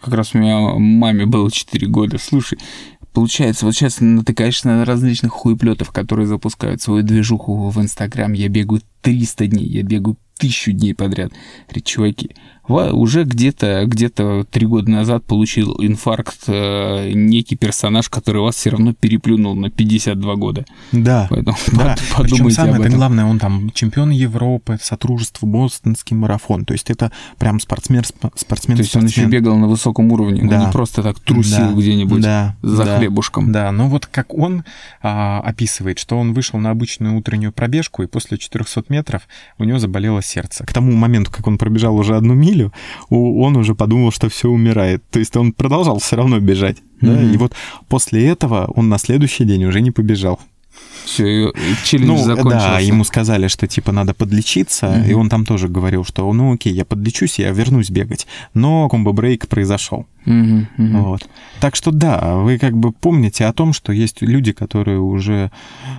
[0.00, 2.16] Как раз у меня маме было 4 года.
[2.18, 2.58] Слушай,
[3.16, 8.30] получается, вот сейчас натыкаешься на различных хуеплетов, которые запускают свою движуху в Инстаграм.
[8.34, 11.32] Я бегаю 300 дней, я бегаю тысячу дней подряд.
[11.66, 18.42] Говорит, чуваки, ва- уже где-то где три года назад получил инфаркт э, некий персонаж, который
[18.42, 20.64] вас все равно переплюнул на 52 года.
[20.92, 21.26] Да.
[21.30, 22.98] Поэтому Да, под- причем подумайте самое об это этом.
[22.98, 26.64] главное, он там чемпион Европы, сотрудничество Бостонский марафон.
[26.64, 28.76] То есть это прям спортсмен, спортсмен, То спортсмен.
[28.78, 30.64] есть он еще бегал на высоком уровне, он Да.
[30.66, 32.98] не просто так трусил Да, где-нибудь да, за да.
[32.98, 33.52] хлебушком.
[33.52, 34.64] Да, но вот как он
[35.02, 39.22] а, описывает, что он вышел на обычную утреннюю пробежку, и после 400 метров
[39.58, 40.64] у него заболело сердце.
[40.64, 42.55] К тому моменту, как он пробежал уже одну милю,
[43.10, 45.02] у- он уже подумал, что все умирает.
[45.10, 46.76] То есть он продолжал все равно бежать.
[47.00, 47.32] да, Мгм.
[47.34, 47.52] И вот
[47.88, 50.38] после этого он на следующий день уже не побежал.
[51.04, 51.52] Все,
[51.84, 52.68] челлендж Ну, закончился.
[52.68, 55.04] да, ему сказали, что типа надо подлечиться, Мгм.
[55.10, 58.26] и он там тоже говорил, что ну окей, я подлечусь, я вернусь бегать.
[58.54, 60.06] Но комбо-брейк произошел.
[60.24, 61.02] Мгм, мгм.
[61.04, 61.28] Вот.
[61.60, 65.50] Так что да, вы как бы помните о том, что есть люди, которые уже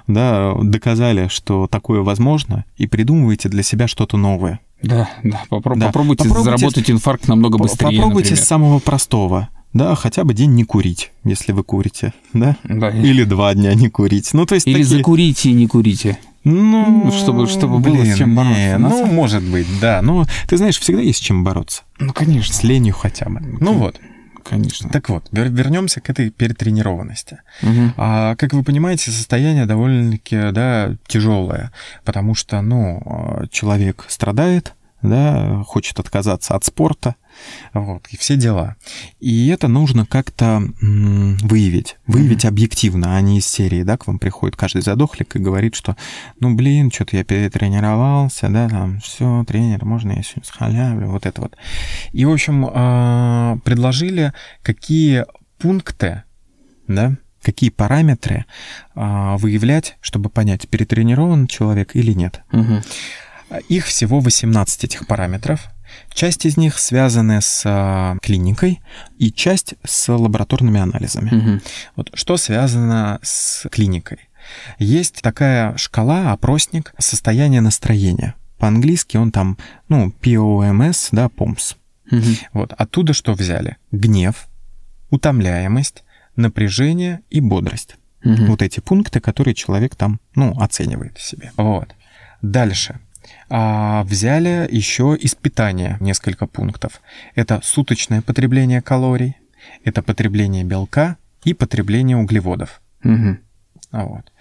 [0.08, 4.60] да, доказали, что такое возможно, и придумываете для себя что-то новое.
[4.84, 5.88] Да, да, попро- Да.
[5.88, 8.44] попробуйте, Попробуйте заработать инфаркт намного быстрее, Попробуйте например.
[8.46, 9.50] с самого простого.
[9.74, 12.56] Да, хотя бы день не курить, если вы курите, да?
[12.64, 12.90] Да.
[12.90, 14.34] Или два дня не курить.
[14.34, 16.18] Ну, то есть Или такие- закурите и не курите.
[16.44, 18.78] Ну, Ну, чтобы- чтобы было с чем не, бороться.
[18.78, 20.02] На Ну, самом- может быть, да.
[20.02, 21.84] Но ты знаешь, всегда есть с чем бороться.
[22.00, 22.54] Ну, конечно.
[22.54, 23.42] С ленью хотя бы.
[23.60, 24.00] Ну вот.
[24.50, 24.90] Конечно.
[24.90, 27.40] Так вот, вер- вернемся к этой перетренированности.
[27.62, 27.94] Мгм.
[27.98, 31.74] А, как вы понимаете, состояние довольно-таки да, тяжелое,
[32.06, 33.02] потому что ну,
[33.42, 37.16] э, человек страдает, да, хочет отказаться от спорта,
[37.74, 38.76] вот, и все дела.
[39.20, 44.56] И это нужно как-то выявить, выявить объективно, а не из серии, да, к вам приходит
[44.56, 45.96] каждый задохлик и говорит, что,
[46.40, 51.42] ну, блин, что-то я перетренировался, да, там, все, тренер, можно я сегодня схалявлю, вот это
[51.42, 51.56] вот.
[52.12, 54.34] И, в общем, а, предложили,
[54.64, 55.26] какие
[55.60, 56.24] пункты,
[56.88, 58.46] да, какие параметры
[58.96, 62.42] а, выявлять, чтобы понять, перетренирован человек или нет.
[62.52, 62.82] Мгм.
[63.70, 65.68] Их всего 18 этих параметров.
[66.14, 68.82] Часть из них связаны с а, клиникой
[69.18, 71.30] и часть с лабораторными анализами.
[71.30, 71.62] Мгм.
[71.96, 74.30] Вот что связано с клиникой?
[74.80, 78.36] Есть такая шкала, опросник состояния настроения.
[78.58, 79.58] По-английски он там,
[79.88, 81.76] ну, POMS, да, POMS.
[82.12, 82.36] Мгм.
[82.54, 83.78] Вот, оттуда что взяли?
[83.92, 84.48] Гнев,
[85.10, 86.04] утомляемость,
[86.36, 87.96] напряжение и бодрость.
[88.24, 88.48] Мгм.
[88.48, 91.52] Вот эти пункты, которые человек там, ну, оценивает себе.
[91.56, 91.94] Вот.
[92.42, 93.00] Дальше.
[93.50, 97.02] А, взяли еще из питания несколько пунктов.
[97.36, 99.38] Это суточное потребление калорий,
[99.84, 102.82] это потребление белка и потребление углеводов.
[103.92, 104.32] А Вот.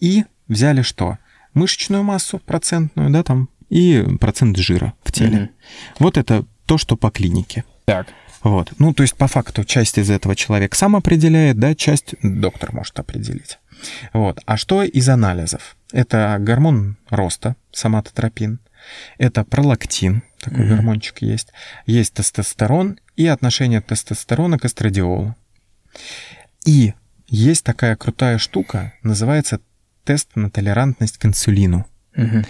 [0.00, 1.18] И взяли что?
[1.54, 5.38] Мышечную массу процентную, да, там, и процент жира в теле.
[5.38, 5.50] Мгм.
[5.98, 7.64] Вот это то, что по клинике.
[7.84, 8.06] Так.
[8.42, 8.72] Вот.
[8.78, 12.98] Ну, то есть, по факту, часть из этого человек сам определяет, да, часть доктор может
[12.98, 13.58] определить.
[14.12, 14.40] Вот.
[14.46, 15.76] А что из анализов?
[15.92, 18.58] Это гормон роста, соматотропин.
[19.18, 20.76] Это пролактин, такой Мгм.
[20.76, 21.48] гормончик есть.
[21.86, 25.36] Есть тестостерон и отношение тестостерона к эстрадиолу.
[26.64, 26.94] И
[27.28, 29.60] есть такая крутая штука, называется
[30.04, 31.86] тест на толерантность к инсулину.
[32.14, 32.42] Э,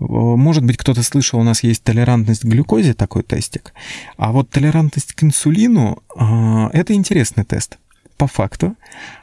[0.00, 3.72] Может быть, кто-то слышал, у нас есть толерантность к глюкозе, такой тестик.
[4.16, 7.78] А вот толерантность к инсулину а, это интересный тест.
[8.16, 8.74] По факту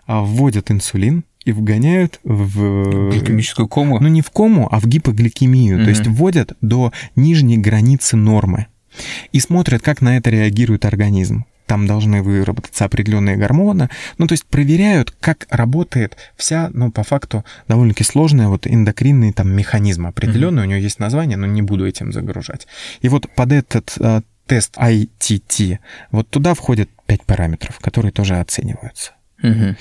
[0.05, 3.09] а, вводят инсулин и вгоняют в...
[3.11, 3.99] Гликемическую кому?
[3.99, 5.77] Ну, не в кому, а в гипогликемию.
[5.77, 5.85] Мгм.
[5.85, 8.67] То есть вводят до нижней границы нормы.
[9.31, 11.45] И смотрят, как на это реагирует организм.
[11.65, 13.89] Там должны выработаться определенные гормоны.
[14.17, 19.49] Ну, то есть проверяют, как работает вся, ну, по факту, довольно-таки сложная вот эндокринный там
[19.49, 20.63] механизм определенный.
[20.63, 22.67] У него есть название, но не буду этим загружать.
[23.01, 25.79] И вот под этот э, тест ITT,
[26.11, 29.13] вот туда входят пять параметров, которые тоже оцениваются.
[29.41, 29.77] Мгм.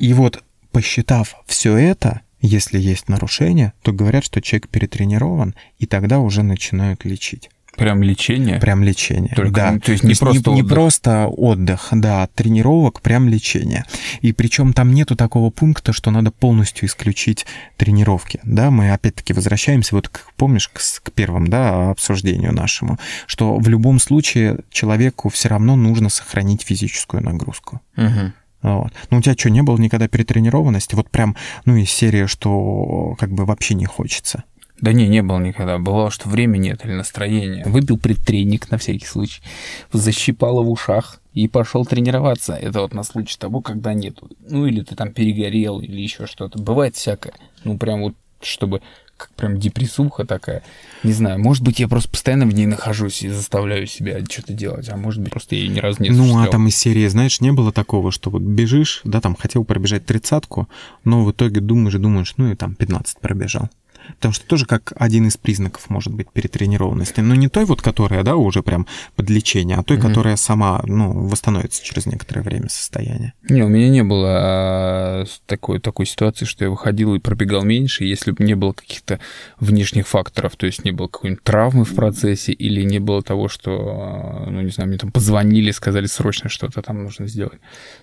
[0.00, 6.18] И вот посчитав все это, если есть нарушение, то говорят, что человек перетренирован, и тогда
[6.18, 7.48] уже начинают лечить.
[7.76, 8.60] Прям лечение?
[8.60, 9.32] Прям лечение.
[9.34, 9.70] Только, да.
[9.72, 10.74] ну, то есть не просто не, отдых.
[10.74, 13.84] просто отдых, да, от тренировок прям лечение.
[14.20, 17.46] И причем там нету такого пункта, что надо полностью исключить
[17.78, 18.40] тренировки.
[18.42, 23.66] Да, мы опять-таки возвращаемся вот к, помнишь, к, к первому, да, обсуждению нашему, что в
[23.68, 27.80] любом случае человеку все равно нужно сохранить физическую нагрузку.
[27.96, 28.34] Мгм.
[28.62, 28.92] Вот.
[29.10, 30.94] Ну, у тебя что, не было никогда перетренированности?
[30.94, 34.44] Вот прям, ну, из серии, что как бы вообще не хочется.
[34.80, 35.78] Да не, не было никогда.
[35.78, 37.62] Бывало, что времени нет или настроения.
[37.64, 39.40] Выпил предтренинг на всякий случай,
[39.92, 42.54] защипало в ушах и пошел тренироваться.
[42.54, 44.28] Это вот на случай того, когда нету.
[44.48, 46.60] Ну, или ты там перегорел, или еще что-то.
[46.60, 47.34] Бывает всякое.
[47.62, 48.82] Ну, прям вот, чтобы
[49.22, 50.62] как прям депрессуха такая.
[51.02, 54.88] Не знаю, может быть, я просто постоянно в ней нахожусь и заставляю себя что-то делать,
[54.88, 57.40] а может быть, просто я ее ни разу не ну, а там из серии, знаешь,
[57.40, 60.68] не было такого, что вот бежишь, да, там хотел пробежать тридцатку,
[61.04, 63.70] но в итоге думаешь, думаешь, ну и там 15 пробежал.
[64.16, 67.20] Потому что тоже как один из признаков может быть перетренированности.
[67.20, 68.86] Но не той вот, которая, да, уже прям
[69.16, 70.08] под лечение, а той, Мгм.
[70.08, 73.34] которая сама, ну, восстановится через некоторое время состояние.
[73.48, 78.04] Не, у меня не было а, такой, такой ситуации, что я выходил и пробегал меньше,
[78.04, 79.20] если бы не было каких-то
[79.60, 84.44] внешних факторов, то есть не было какой-нибудь травмы в процессе или не было того, что,
[84.46, 87.60] а, ну, не знаю, мне там позвонили, сказали срочно что-то там нужно сделать.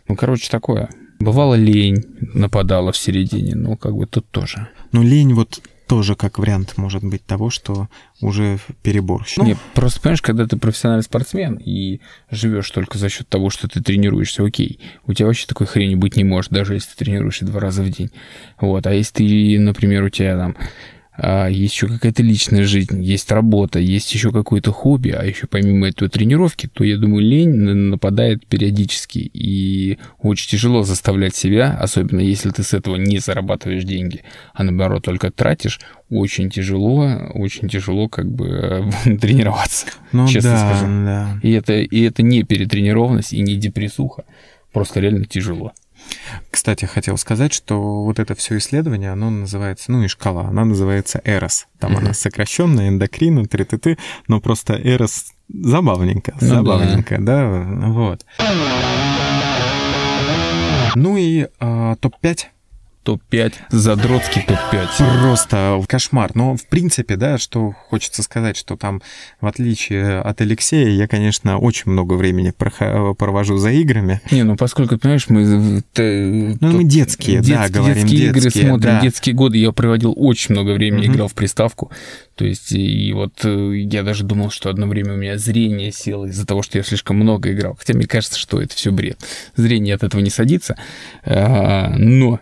[0.07, 0.89] Ну, короче, такое.
[1.19, 4.69] Бывало лень нападала в середине, ну, как бы тут тоже.
[4.91, 7.89] Но лень вот тоже как вариант может быть того, что
[8.21, 9.25] уже перебор.
[9.37, 11.99] Ну, Не, просто понимаешь, когда ты профессиональный спортсмен и
[12.29, 16.15] живешь только за счет того, что ты тренируешься, окей, у тебя вообще такой хрени быть
[16.15, 18.11] не может, даже если ты тренируешься два раза в день.
[18.61, 20.55] Вот, а если ты, например, у тебя там
[21.49, 26.09] есть еще какая-то личная жизнь, есть работа, есть еще какое-то хобби, а еще помимо этого
[26.09, 32.51] тренировки, то, я думаю, лень на- нападает периодически, и очень тяжело заставлять себя, особенно если
[32.51, 34.21] ты с этого не зарабатываешь деньги,
[34.53, 35.79] а наоборот только тратишь,
[36.09, 38.89] очень тяжело, очень тяжело как бы
[39.21, 39.87] тренироваться.
[40.11, 40.85] ну честно да, скажу.
[41.05, 41.39] да.
[41.43, 44.23] И это, и это не перетренированность и не депрессуха,
[44.71, 45.73] просто реально тяжело.
[46.51, 51.21] Кстати, хотел сказать, что вот это все исследование, оно называется, ну и шкала, она называется
[51.23, 51.67] ЭРОС.
[51.79, 51.99] Там Мгм.
[52.05, 53.45] она сокращенная, эндокрина,
[53.77, 56.47] ты но просто ЭРОС забавненько, Ну да.
[56.47, 57.47] забавненько, да.
[57.87, 58.25] вот.
[60.95, 62.39] Ну и а, топ-5
[63.09, 65.19] Топ-5, задротский топ-5.
[65.21, 66.31] Просто кошмар.
[66.35, 69.01] Но, в принципе, да, что хочется сказать, что там,
[69.41, 74.21] в отличие от Алексея, я, конечно, очень много времени провожу за играми.
[74.29, 75.81] Не, ну поскольку, понимаешь, мы...
[75.97, 79.01] Ну, мы тут детские, да, детские- говорим, детские игры детские, смотрим, да.
[79.01, 81.15] детские годы я проводил очень много времени, Мгм.
[81.15, 81.91] играл в приставку.
[82.35, 86.25] То есть, и вот э, я даже думал, что одно время у меня зрение село
[86.27, 87.75] из-за того, что я слишком много играл.
[87.77, 89.17] Хотя мне кажется, что это все бред.
[89.55, 90.77] Зрение от этого не садится.
[91.25, 92.39] А, Но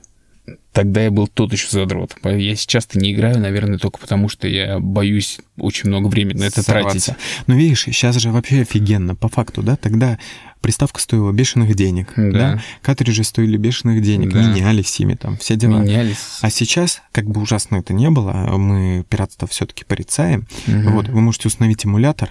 [0.78, 2.16] тогда я был тот еще задрот.
[2.24, 6.64] Я сейчас-то не играю, наверное, только потому, что я боюсь очень много времени на это
[6.64, 7.04] тратить.
[7.04, 7.16] сорваться.
[7.48, 10.20] Но видишь, сейчас же вообще офигенно, по факту, да, тогда
[10.62, 12.32] приставка стоила бешеных денег, Да.
[12.32, 14.54] да, картриджи стоили бешеных денег, Да.
[14.54, 15.80] менялись ими там, все дела.
[15.82, 16.18] Менялись.
[16.42, 20.46] А сейчас, как бы ужасно это не было, мы пиратство все-таки порицаем.
[20.68, 20.92] Мгм.
[20.94, 22.30] Вот, вы можете установить эмулятор,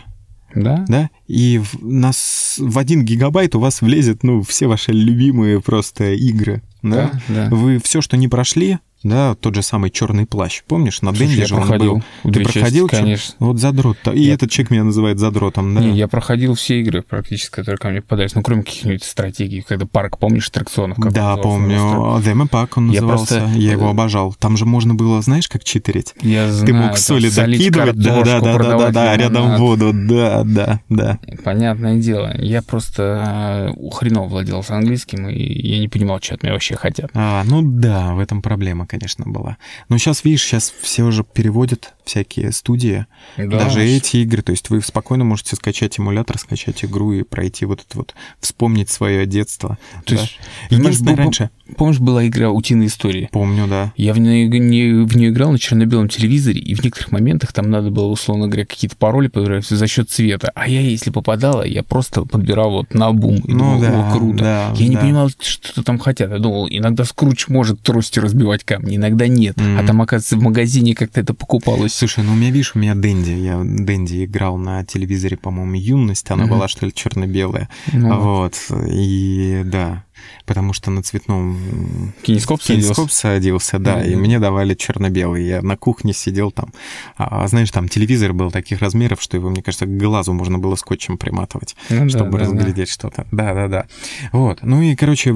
[0.55, 0.85] Да?
[0.89, 6.13] да, и в, нас в один гигабайт у вас влезет, ну, все ваши любимые просто
[6.13, 6.63] игры,
[6.95, 7.11] да.
[7.29, 7.49] Да.
[7.51, 8.79] Вы все, что не прошли,
[9.09, 12.33] да, тот же самый черный плащ, помнишь, на Слушай, Денде же он проходил был.
[12.33, 12.89] Ты части, проходил?
[12.89, 12.97] чё?
[12.97, 13.35] конечно.
[13.39, 13.97] Вот задрот.
[14.13, 15.81] И Я- этот человек меня называет задротом, да.
[15.81, 19.87] Не, я проходил все игры практически, которые ко мне попадались, ну, кроме каких-нибудь стратегий, когда
[19.87, 20.97] парк, помнишь, аттракционов?
[20.97, 21.79] как он да, помню.
[21.79, 22.31] просто?
[22.31, 23.39] The Pack он Я назывался.
[23.41, 24.35] просто- Я его обожал.
[24.39, 26.15] Там же можно было, знаешь, как читерить?
[26.23, 30.43] Я знаю, Ты мог соли докидывать, да, да, да, да, да, да, рядом воду, да,
[30.45, 31.19] да, да.
[31.45, 32.35] Понятное дело.
[32.39, 36.77] Я просто э, хреново владел с английским, и я не понимал, что от меня вообще
[36.77, 37.11] хотят.
[37.15, 38.96] А, ну да, в этом проблема, конечно,
[39.27, 39.57] была.
[39.89, 44.43] Но сейчас, видишь, сейчас все уже переводят всякие студии, Да, даже с- эти игры.
[44.43, 48.91] То есть вы спокойно можете скачать эмулятор, скачать игру и пройти вот это вот, вспомнить
[48.91, 49.79] свое детство.
[50.05, 50.21] То да.
[50.23, 50.39] есть,
[50.71, 53.29] Единственное, был- раньше, Помнишь, была игра «Утиные истории»?
[53.33, 53.93] помню, да.
[53.97, 57.71] Я в нее, не, в нее играл на черно-белом телевизоре, и в некоторых моментах там
[57.71, 60.51] надо было, условно говоря, какие-то пароли подбирать за счет цвета.
[60.55, 63.37] А я, если попадала, я просто подбирал вот на бум.
[63.39, 64.39] И Ну думал, да, о, круто.
[64.39, 65.01] да, я не да.
[65.01, 66.31] понимал, что там хотят.
[66.31, 69.57] Я думал, иногда скруч может тростью разбивать камни, иногда нет.
[69.59, 69.87] А Мгм.
[69.87, 71.95] там, оказывается, в магазине как-то это покупалось.
[71.95, 73.31] Слушай, ну у меня, видишь, у меня Дэнди.
[73.33, 76.31] Я Дэнди играл на телевизоре, по-моему, юность.
[76.31, 76.53] Она Мгм.
[76.53, 77.69] была, что ли, черно-белая.
[77.93, 78.55] Ну, Вот.
[78.89, 80.05] И да.
[80.45, 82.87] Потому что на цветном Кинескоп садился?
[82.89, 84.21] кинескоп садился, да, и Мгм.
[84.21, 85.45] мне давали черно-белый.
[85.47, 86.73] Я на кухне сидел там.
[87.17, 90.77] А, знаешь, там телевизор был таких размеров, что его, мне кажется, к глазу можно было
[90.77, 92.45] скотчем приматывать Ну да, чтобы да, да.
[92.45, 93.27] разглядеть что-то.
[93.33, 93.87] Да, да, да.
[94.33, 94.59] Вот.
[94.63, 95.35] Ну и, короче,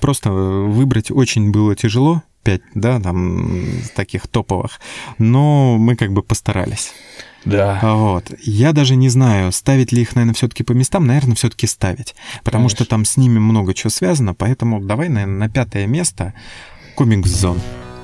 [0.00, 2.22] просто выбрать очень было тяжело.
[2.42, 4.80] Пять, да, там таких топовых.
[5.18, 6.92] Но мы как бы постарались.
[7.44, 7.78] Да.
[7.82, 8.32] Вот.
[8.42, 11.06] Я даже не знаю, ставить ли их, наверное, все-таки по местам.
[11.06, 12.14] Наверное, все-таки ставить.
[12.44, 12.84] Потому Конечно.
[12.84, 14.34] что там с ними много чего связано.
[14.34, 16.34] Поэтому давай, наверное, на пятое место
[16.94, 17.60] комикс зон.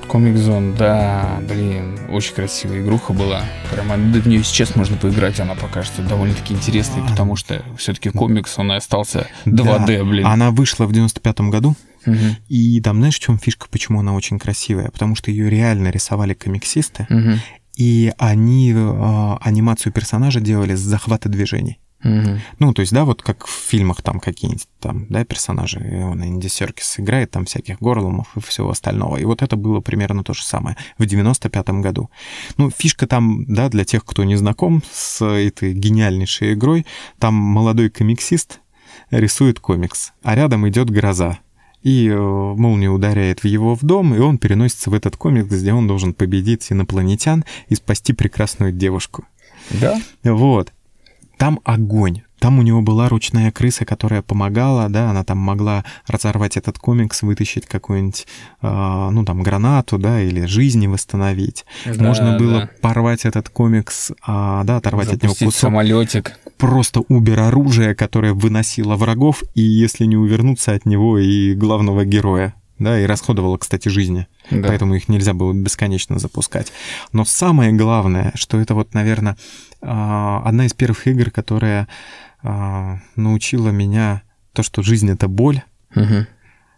[0.09, 3.43] Комик Зон, да, блин, очень красивая игруха была.
[3.71, 7.09] Прямо в нее сейчас можно поиграть, она покажется довольно-таки интересной, А.
[7.09, 10.05] потому что все-таки комикс, он и остался 2D, Да.
[10.05, 10.27] блин.
[10.27, 11.75] Она вышла в 95-м году.
[12.07, 14.91] Мгм, И там, знаешь, в чем фишка, почему она очень красивая?
[14.91, 17.07] Потому что ее реально рисовали комиксисты.
[17.11, 17.41] мгм,
[17.77, 21.79] И они э, анимацию персонажа делали с захвата движений.
[22.05, 22.41] мгм.
[22.59, 26.49] Ну, то есть, да, вот как в фильмах там какие-нибудь там, да, персонажи, он Инди
[26.49, 29.17] Серкис играет там всяких горломов и всего остального.
[29.17, 32.11] И вот это было примерно то же самое в 95-м году.
[32.59, 36.85] Ну, фишка там, да, для тех, кто не знаком с этой гениальнейшей игрой,
[37.19, 38.61] там молодой комиксист
[39.11, 41.39] рисует комикс, а рядом идет гроза.
[41.85, 45.73] И э, молния ударяет в его в дом, и он переносится в этот комикс, где
[45.73, 49.25] он должен победить инопланетян и спасти прекрасную девушку.
[49.71, 50.01] Да?
[50.25, 50.73] Вот.
[51.39, 52.23] Там огонь.
[52.39, 57.23] Там у него была ручная крыса, которая помогала, да, она там могла разорвать этот комикс,
[57.23, 58.27] вытащить какую-нибудь,
[58.61, 61.65] а, ну, там, гранату, да, или жизни восстановить.
[61.87, 62.71] Да, Можно было да.
[62.83, 65.61] порвать этот комикс, а, да, оторвать от него Запустить кусок.
[65.61, 66.39] самолетик.
[66.59, 72.55] Просто убер оружие, которое выносило врагов, и если не увернуться от него и главного героя.
[72.79, 74.27] Да, и расходовало, кстати, жизни.
[74.51, 74.67] Да.
[74.69, 76.73] Поэтому их нельзя было бесконечно запускать.
[77.13, 79.37] Но самое главное, что это вот, наверное,
[79.81, 81.87] одна из первых игр, которая
[82.43, 85.63] а, научила меня то, что жизнь— это боль,
[85.95, 86.27] Мгм.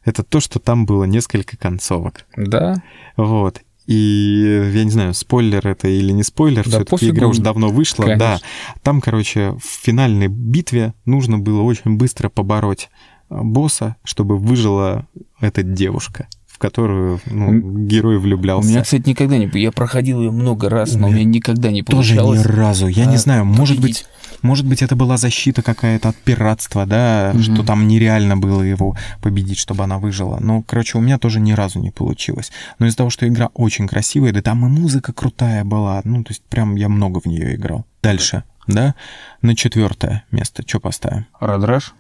[0.05, 2.27] это то, что там было несколько концовок.
[2.37, 2.83] Да?
[3.17, 3.63] Вот.
[3.87, 8.03] И я не знаю, спойлер это или не спойлер, Да все-таки игра уже давно вышла.
[8.03, 8.19] Конечно.
[8.19, 8.39] Да.
[8.83, 12.89] Там, короче, в финальной битве нужно было очень быстро побороть
[13.29, 15.07] а, босса, чтобы выжила
[15.41, 18.69] эта девушка, в которую ну, герой У влюблялся.
[18.69, 19.49] меня, кстати, никогда не...
[19.55, 22.41] Я проходил ее много раз, У но у меня никогда не Тоже получалось.
[22.41, 22.89] ни разу.
[22.89, 24.05] Я а, не знаю, может быть.
[24.47, 27.43] Может быть, это была защита какая-то от пиратства, да, Мгм.
[27.43, 30.39] что там нереально было его победить, чтобы она выжила.
[30.41, 32.51] Но, короче, у меня тоже ни разу не получилось.
[32.79, 36.31] Но из-за того, что игра очень красивая, да там и музыка крутая была, ну, то
[36.31, 37.85] есть прям я много в нее играл.
[38.03, 38.95] Дальше, да,
[39.43, 41.27] на четвертое место, что поставим?
[41.41, 41.95] Радраш?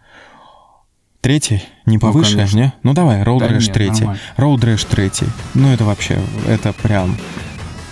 [1.20, 1.62] Третий?
[1.86, 2.56] Не повыше, конечно.
[2.56, 2.72] не?
[2.84, 4.04] Ну давай, Road Да Rash нет, третий.
[4.04, 4.20] нормально.
[4.36, 5.26] Road Rash третий.
[5.54, 7.16] Ну это вообще, это прям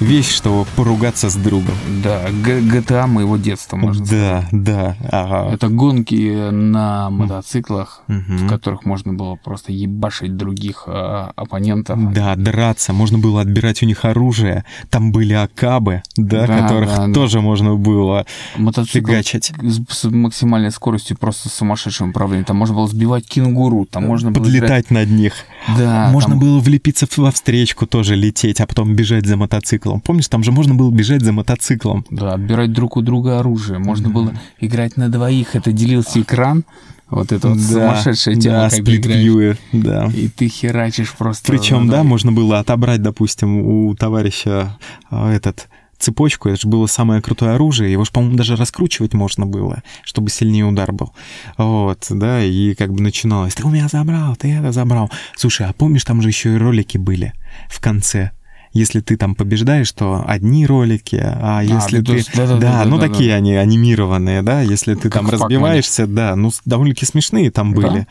[0.05, 1.75] вещь, чтобы поругаться с другом.
[2.03, 4.47] Да, GTA моего детства, можно сказать.
[4.53, 5.09] Да, да.
[5.11, 5.55] Ага.
[5.55, 8.37] Это гонки на мотоциклах, Мгм.
[8.39, 12.13] в которых можно было просто ебашить других а, оппонентов.
[12.13, 14.65] Да, драться, можно было отбирать у них оружие.
[14.91, 17.13] Там были акабы, да, Да, которых да, да.
[17.15, 18.27] тоже можно было
[18.57, 19.53] Мотоцикл фигачить.
[19.89, 22.45] с, максимальной скоростью просто сумасшедшим управлением.
[22.45, 25.33] Там можно было сбивать кенгуру, там можно было играть- Подлетать над них.
[25.79, 29.94] Да, можно там- было влепиться во встречку тоже лететь, а потом бежать за мотоциклом.
[30.01, 32.05] Помнишь, там же можно было бежать за мотоциклом.
[32.11, 33.79] Да, отбирать друг у друга оружие.
[33.79, 35.55] Можно было играть на двоих.
[35.57, 36.65] Это делился экран.
[37.11, 40.11] Вот это вот сумасшедшая тема, да, сплит-вьюи, да.
[40.15, 41.53] И ты херачишь просто.
[41.53, 44.79] Причем, да, можно было отобрать, допустим, у товарища
[45.11, 45.69] а, этот
[45.99, 50.31] цепочку, это же было самое крутое оружие, его же, по-моему, даже раскручивать можно было, чтобы
[50.31, 51.13] сильнее удар был.
[51.57, 55.11] Вот, да, и как бы начиналось, ты у меня забрал, ты это забрал.
[55.37, 57.33] Слушай, а помнишь, там же еще и ролики были
[57.69, 58.33] в конце?
[58.75, 62.19] Если ты там побеждаешь, то одни ролики, а если то ты...
[62.19, 62.85] есть, да-да-да-да-да.
[62.85, 67.73] ну такие они анимированные, да, если ты Как там разбиваешься, да, ну довольно-таки смешные там
[67.73, 67.81] Да.
[67.81, 68.07] были.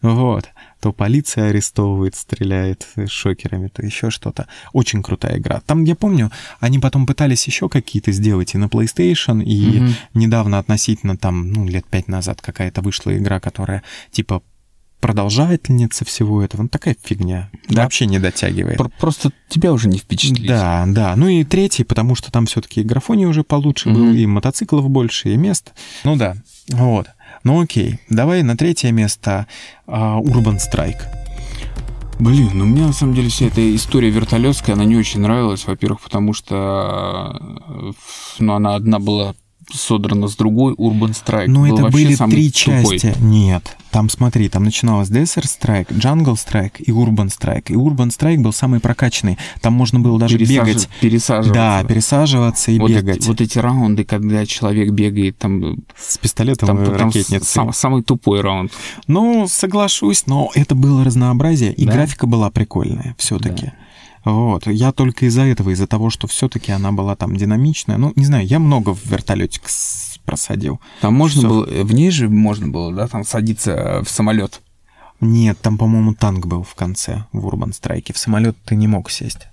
[0.00, 0.48] Вот.
[0.80, 4.46] То полиция арестовывает, стреляет шокерами, то еще что-то.
[4.72, 5.60] Очень крутая игра.
[5.66, 9.94] Там, я помню, они потом пытались еще какие-то сделать и на PlayStation, и Мгм.
[10.14, 14.42] недавно относительно там, ну, лет пять назад какая-то вышла игра, которая типа
[15.00, 16.62] продолжательница всего этого.
[16.62, 17.50] Ну, такая фигня.
[17.68, 17.82] Да.
[17.84, 18.78] Вообще не дотягивает.
[18.78, 20.46] Пр- Просто тебя уже не впечатлить.
[20.48, 21.14] Да, да.
[21.16, 24.16] Ну и третий, потому что там все-таки и графоний уже получше был, Мгм.
[24.16, 25.72] и мотоциклов больше, и мест.
[26.04, 26.36] Ну да,
[26.70, 27.06] вот.
[27.44, 29.46] Ну окей, давай на третье место
[29.86, 31.02] а, Urban Strike.
[32.18, 35.66] Блин, ну мне на самом деле вся эта история вертолетская, она не очень нравилась.
[35.66, 37.92] Во-первых, потому что э,
[38.38, 39.34] ну, она одна была
[39.72, 40.74] содрана с другой.
[40.74, 42.98] Urban Strike Ну был это были три тупой.
[42.98, 43.14] части.
[43.20, 47.64] Нет, там смотри, там начиналось Desert Strike, Jungle Strike и Urban Strike.
[47.68, 49.38] И Urban Strike был самый прокачанный.
[49.60, 50.88] Там можно было даже Пересажи- бегать.
[51.00, 51.54] Пересаживаться.
[51.54, 53.16] Да, пересаживаться и вот бегать.
[53.18, 57.40] Эти, вот эти раунды, когда человек бегает, там, С пистолетом там, и там ракетницей.
[57.46, 58.72] сам- самый тупой раунд.
[59.06, 61.92] Ну, соглашусь, но это было разнообразие, и Да.
[61.92, 63.72] графика была прикольная все-таки.
[64.26, 64.66] Вот.
[64.66, 67.96] Я только из-за этого, из-за того, что все-таки она была там динамичная.
[67.96, 69.60] Ну, не знаю, я много в вертолете
[70.24, 70.80] просадил.
[71.00, 71.48] Там можно Всё.
[71.48, 74.62] было, в ней же можно было, да, там садиться в самолет.
[75.20, 78.12] Нет, там, по-моему, танк был в конце в Урбан Страйке.
[78.12, 79.46] В самолет ты не мог сесть.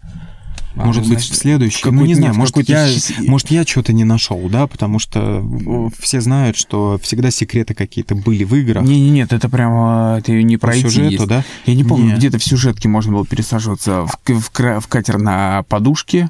[0.75, 1.89] А, может ну, быть, значит, в следующий.
[1.89, 2.87] Ну, не знаю, может, я,
[3.27, 8.15] может, я что-то не нашел, да, потому что э, все знают, что всегда секреты какие-то
[8.15, 8.83] были в играх.
[8.83, 10.89] Не, не, нет, это прямо это не По пройти.
[10.89, 11.27] сюжету, есть.
[11.27, 11.43] да?
[11.65, 16.29] Я не помню, где-то в сюжетке можно было пересаживаться в, в, в катер на подушке,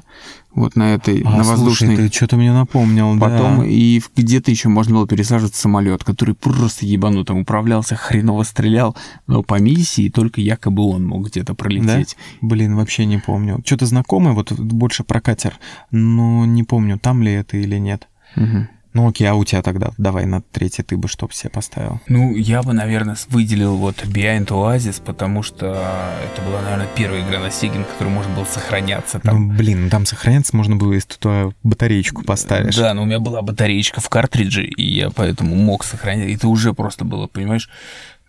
[0.54, 1.96] вот на этой, А, на слушай, воздушной.
[1.96, 3.66] ты что-то мне напомнил, Потом да.
[3.66, 8.96] и где-то еще можно было пересаживаться в самолет, который просто ебанутым управлялся, хреново стрелял,
[9.26, 12.16] но по миссии только якобы он мог где-то пролететь.
[12.40, 13.60] Блин, вообще не помню.
[13.64, 15.54] Что-то знакомое, вот больше про катер,
[15.90, 18.08] но не помню, там ли это или нет.
[18.36, 18.68] Мгм.
[18.94, 22.00] Ну окей, а у тебя тогда давай на третий ты бы что себе поставил?
[22.06, 25.66] Ну, я бы, наверное, выделил вот Behind Oasis, потому что
[26.24, 29.48] это была, наверное, первая игра на Sega, на которой можно было сохраняться там.
[29.48, 32.76] Ну, блин, там сохраняться можно было, если ты туда батареечку поставишь.
[32.76, 36.30] Да, но у меня была батареечка в картридже, и я поэтому мог сохранять.
[36.30, 37.68] Это уже просто было, понимаешь,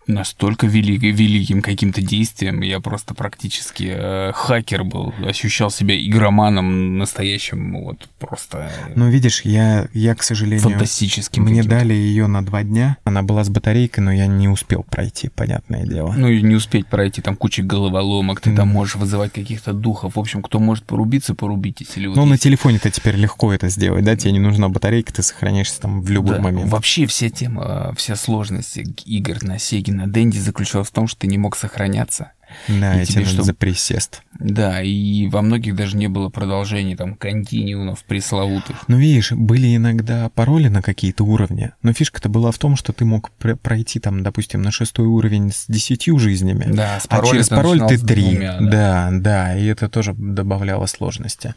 [0.06, 2.60] настолько велик, великим каким-то действием.
[2.62, 9.42] Я просто практически э, хакер был, ощущал себя игроманом настоящим, вот просто э, Ну, видишь,
[9.42, 11.44] я, я, к сожалению, фантастическим.
[11.44, 12.96] мне дали ее на два дня.
[13.04, 16.12] Она была с батарейкой, но я не успел пройти, понятное дело.
[16.16, 18.74] Ну и не успеть пройти, там куча головоломок, ты там Мгм.
[18.76, 20.16] можешь вызывать каких-то духов.
[20.16, 21.96] В общем, кто может порубиться, порубитесь.
[21.96, 24.16] Или вот Ну, на есть- телефоне-то теперь легко это сделать, да?
[24.16, 26.42] Тебе не нужна батарейка, ты сохраняешься там в любой Да.
[26.42, 26.70] момент.
[26.70, 31.26] Вообще вся тема, вся сложность игр на Сеге, на Денде заключалась в том, что ты
[31.26, 32.32] не мог сохраняться.
[32.68, 34.22] Да, и и тебе что- за присест.
[34.38, 38.84] Да, и во многих даже не было продолжений, там, континуумов пресловутых.
[38.86, 43.04] Ну, видишь, были иногда пароли на какие-то уровни, но фишка-то была в том, что ты
[43.04, 47.48] мог пр- пройти там, допустим, на шестой уровень с десятью жизнями, Да, с а через
[47.48, 48.22] пароль ты три.
[48.22, 48.70] двумя, да.
[48.70, 51.54] да, да, и это тоже добавляло сложности.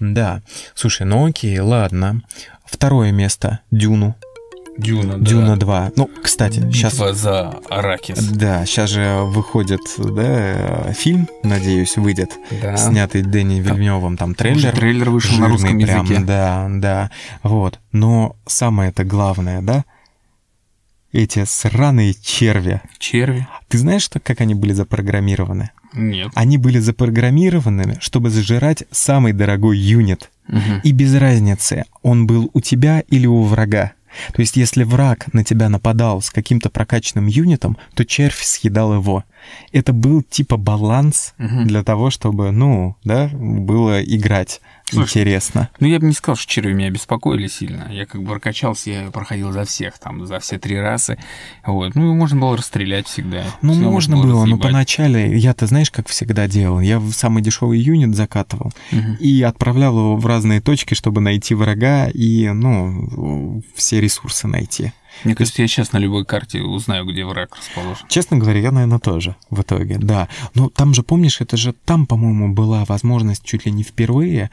[0.00, 0.40] Да.
[0.74, 2.22] Слушай, ну окей, ладно.
[2.64, 3.60] Второе место.
[3.70, 4.14] Дюну.
[4.78, 5.24] Дюна, да.
[5.30, 5.92] Дюна 2.
[5.96, 6.94] Ну, кстати, сейчас...
[6.94, 8.18] Битва за Аракис.
[8.28, 12.30] Да, сейчас же выходит, да, фильм, надеюсь, выйдет,
[12.62, 12.76] Да.
[12.76, 14.56] снятый Дэнни Вильневым, там трейлер.
[14.56, 16.20] Уже трейлер вышел на русском прям, языке.
[16.24, 17.10] Да, да.
[17.42, 17.78] Вот.
[17.92, 19.84] Но самое-то главное, да?
[21.12, 22.80] Эти сраные черви.
[22.98, 23.46] Черви?
[23.68, 25.70] Ты знаешь, что, как они были запрограммированы?
[25.92, 26.28] Нет.
[26.34, 30.30] Они были запрограммированы, чтобы зажирать самый дорогой юнит.
[30.46, 30.80] Мгм.
[30.84, 33.92] И без разницы, он был у тебя или у врага.
[34.32, 39.24] То есть, если враг на тебя нападал с каким-то прокачанным юнитом, то червь съедал его.
[39.72, 41.66] Это был типа баланс Мгм.
[41.66, 45.68] для того, чтобы, ну, да, было играть Слушай, интересно.
[45.80, 47.88] Ну, я бы не сказал, что черви меня беспокоили сильно.
[47.90, 51.18] Я как бы прокачался, я проходил за всех, там, за все три расы.
[51.64, 51.94] Вот.
[51.94, 53.44] Ну, можно было расстрелять всегда.
[53.62, 54.62] Ну, Всё можно было, но разъебать.
[54.62, 56.80] поначале, я-то знаешь, как всегда делал?
[56.80, 59.14] Я в самый дешевый юнит закатывал Мгм.
[59.20, 64.92] и отправлял его в разные точки, чтобы найти врага и, ну, все ресурсы найти.
[65.24, 68.06] Мне кажется, я сейчас на любой карте узнаю, где враг расположен.
[68.08, 70.28] Честно говоря, я, наверное, тоже в итоге, да.
[70.54, 74.50] Но там же, помнишь, это же там, по-моему, была возможность чуть ли не впервые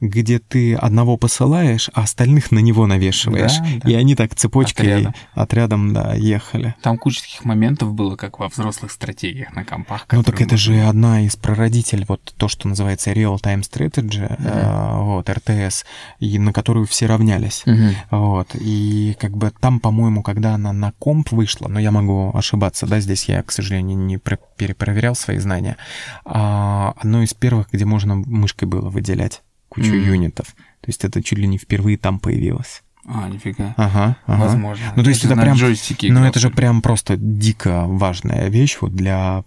[0.00, 3.58] где ты одного посылаешь, а остальных на него навешиваешь.
[3.58, 3.90] Да, да.
[3.90, 5.14] И они так цепочкой Отрядом.
[5.34, 6.74] отрядом, да, ехали.
[6.82, 10.06] Там куча таких моментов было, как во взрослых стратегиях на компах.
[10.10, 15.28] Ну так это же одна из прародителей, вот то, что называется Real-Time Strategy, э, вот,
[15.28, 15.84] РТС,
[16.18, 17.62] и на которую все равнялись.
[17.66, 17.90] Мгм.
[18.10, 22.86] Вот, и как бы там, по-моему, когда она на комп вышла, но я могу ошибаться,
[22.86, 25.76] да, здесь я, к сожалению, не про- перепроверял свои знания,
[26.24, 30.04] а, одно из первых, где можно мышкой было выделять кучу Мгм.
[30.04, 30.48] юнитов.
[30.82, 32.82] То есть это чуть ли не впервые там появилось.
[33.06, 33.74] А, нифига.
[33.78, 34.40] Ага, ага.
[34.44, 34.92] Возможно.
[34.94, 38.76] Ну, то есть это на прям- джойстике Ну, это же прям просто дико важная вещь
[38.82, 39.42] вот для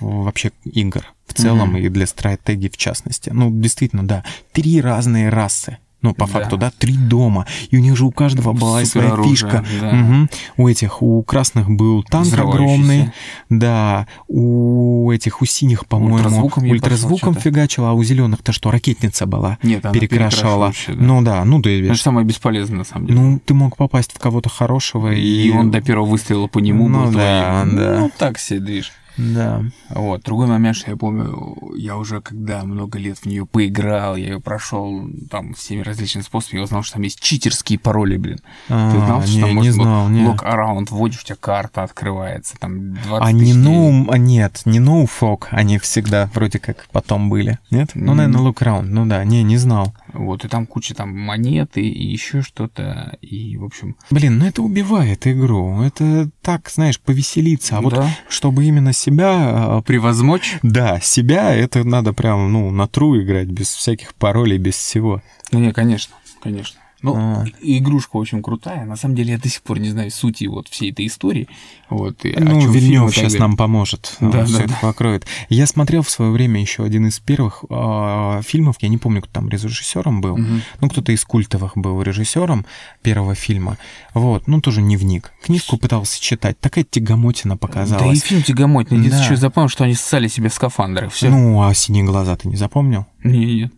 [0.00, 1.76] вообще игр в целом Мгм.
[1.78, 3.30] и для стратегий в частности.
[3.30, 4.24] Ну, действительно, да.
[4.52, 5.78] Три разные расы.
[6.04, 6.32] Ну, по Да.
[6.32, 7.46] факту, да, три дома.
[7.70, 9.64] И у них же у каждого была своя фишка.
[9.80, 9.90] да.
[9.92, 10.28] Мгм.
[10.58, 13.10] У этих, у красных был танк огромный.
[13.48, 14.06] Да.
[14.28, 19.58] У этих, у синих, по-моему, Ультразвуком ультразвуком фигачила, а у зеленых-то что, ракетница была?
[19.62, 20.72] Нет, она перекрашивала.
[20.88, 20.94] да.
[20.94, 23.18] Ну да, ну да, Это же самое бесполезное, на самом деле.
[23.20, 26.88] ну, ты мог попасть в кого-то хорошего, и, и он до первого выстрела по нему
[26.88, 27.76] Ну был да, твоим.
[27.76, 27.96] да.
[28.00, 28.92] Ну, так себе движ.
[29.16, 29.64] Да.
[29.90, 30.22] Вот.
[30.22, 34.40] Другой момент, что я помню, я уже когда много лет в нее поиграл, я ее
[34.40, 38.38] прошел там всеми различными способами, я узнал, что там есть читерские пароли, блин.
[38.68, 42.56] Ты знал, А, что не, там можно знал, лог around вводишь, у тебя карта открывается,
[42.58, 47.30] там 20 А не no, а нет, не no fog, они всегда вроде как потом
[47.30, 47.58] были.
[47.70, 47.90] Нет?
[47.94, 48.82] Ну, наверное, look around.
[48.82, 49.94] Ну да, не, не знал.
[50.12, 53.96] Вот, и там куча там монет и, и еще что-то, и, в общем...
[54.10, 55.82] Блин, ну это убивает игру.
[55.82, 57.78] Это так, знаешь, повеселиться.
[57.78, 59.76] А вот да, чтобы именно себя...
[59.76, 60.58] а, превозмочь.
[60.62, 65.22] Да, себя, это надо прям, ну, на тру играть, без всяких паролей, без всего.
[65.52, 66.80] Ну, не, конечно, конечно.
[67.04, 67.44] Ну, А.
[67.60, 68.84] игрушка очень крутая.
[68.86, 71.48] На самом деле, я до сих пор не знаю сути вот всей этой истории.
[71.90, 73.40] Вот, и Ну, так сейчас далее.
[73.40, 74.16] нам поможет.
[74.20, 74.78] Да, все да, это да.
[74.80, 75.26] покроет.
[75.50, 78.76] Я смотрел в свое время еще один из первых а, фильмов.
[78.80, 80.38] Я не помню, кто там режиссером был.
[80.38, 80.62] Мгм.
[80.80, 82.64] Ну, кто-то из культовых был режиссером
[83.02, 83.76] первого фильма.
[84.14, 85.32] Вот, ну, тоже не вник.
[85.44, 86.58] Книжку пытался читать.
[86.58, 88.22] Такая тягомотина Да и показалась.
[88.22, 89.10] фильм тягомотный.
[89.10, 89.28] Да.
[89.30, 91.12] я запомнил, что они ссали себе в скафандрах.
[91.12, 91.28] Все.
[91.28, 93.06] Ну, а синие глаза ты не запомнил?
[93.22, 93.72] не, нет.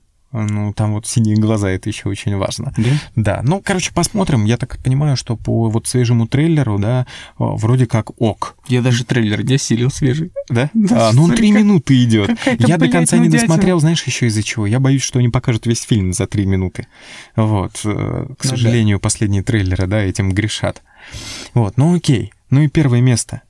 [0.45, 2.72] Ну, там вот синие глаза, это еще очень важно.
[2.76, 2.91] Да?
[3.14, 4.45] Да, ну, короче, посмотрим.
[4.45, 7.07] Я так понимаю, что по вот свежему трейлеру, да,
[7.39, 8.57] вроде как ок.
[8.68, 10.32] Я даже трейлер не осилил свежий.
[10.49, 10.70] Да?
[10.74, 12.30] Да, А, ну он три минуты идет.
[12.59, 14.66] Я до конца не досмотрел, знаешь, еще из-за чего?
[14.66, 16.87] Я боюсь, что они покажут весь фильм за три минуты.
[17.34, 17.80] Вот.
[17.84, 18.49] э, К да.
[18.49, 20.82] сожалению, последние трейлеры, да, этим грешат.
[21.55, 22.32] Вот, ну окей.
[22.51, 23.43] Ну и первое место.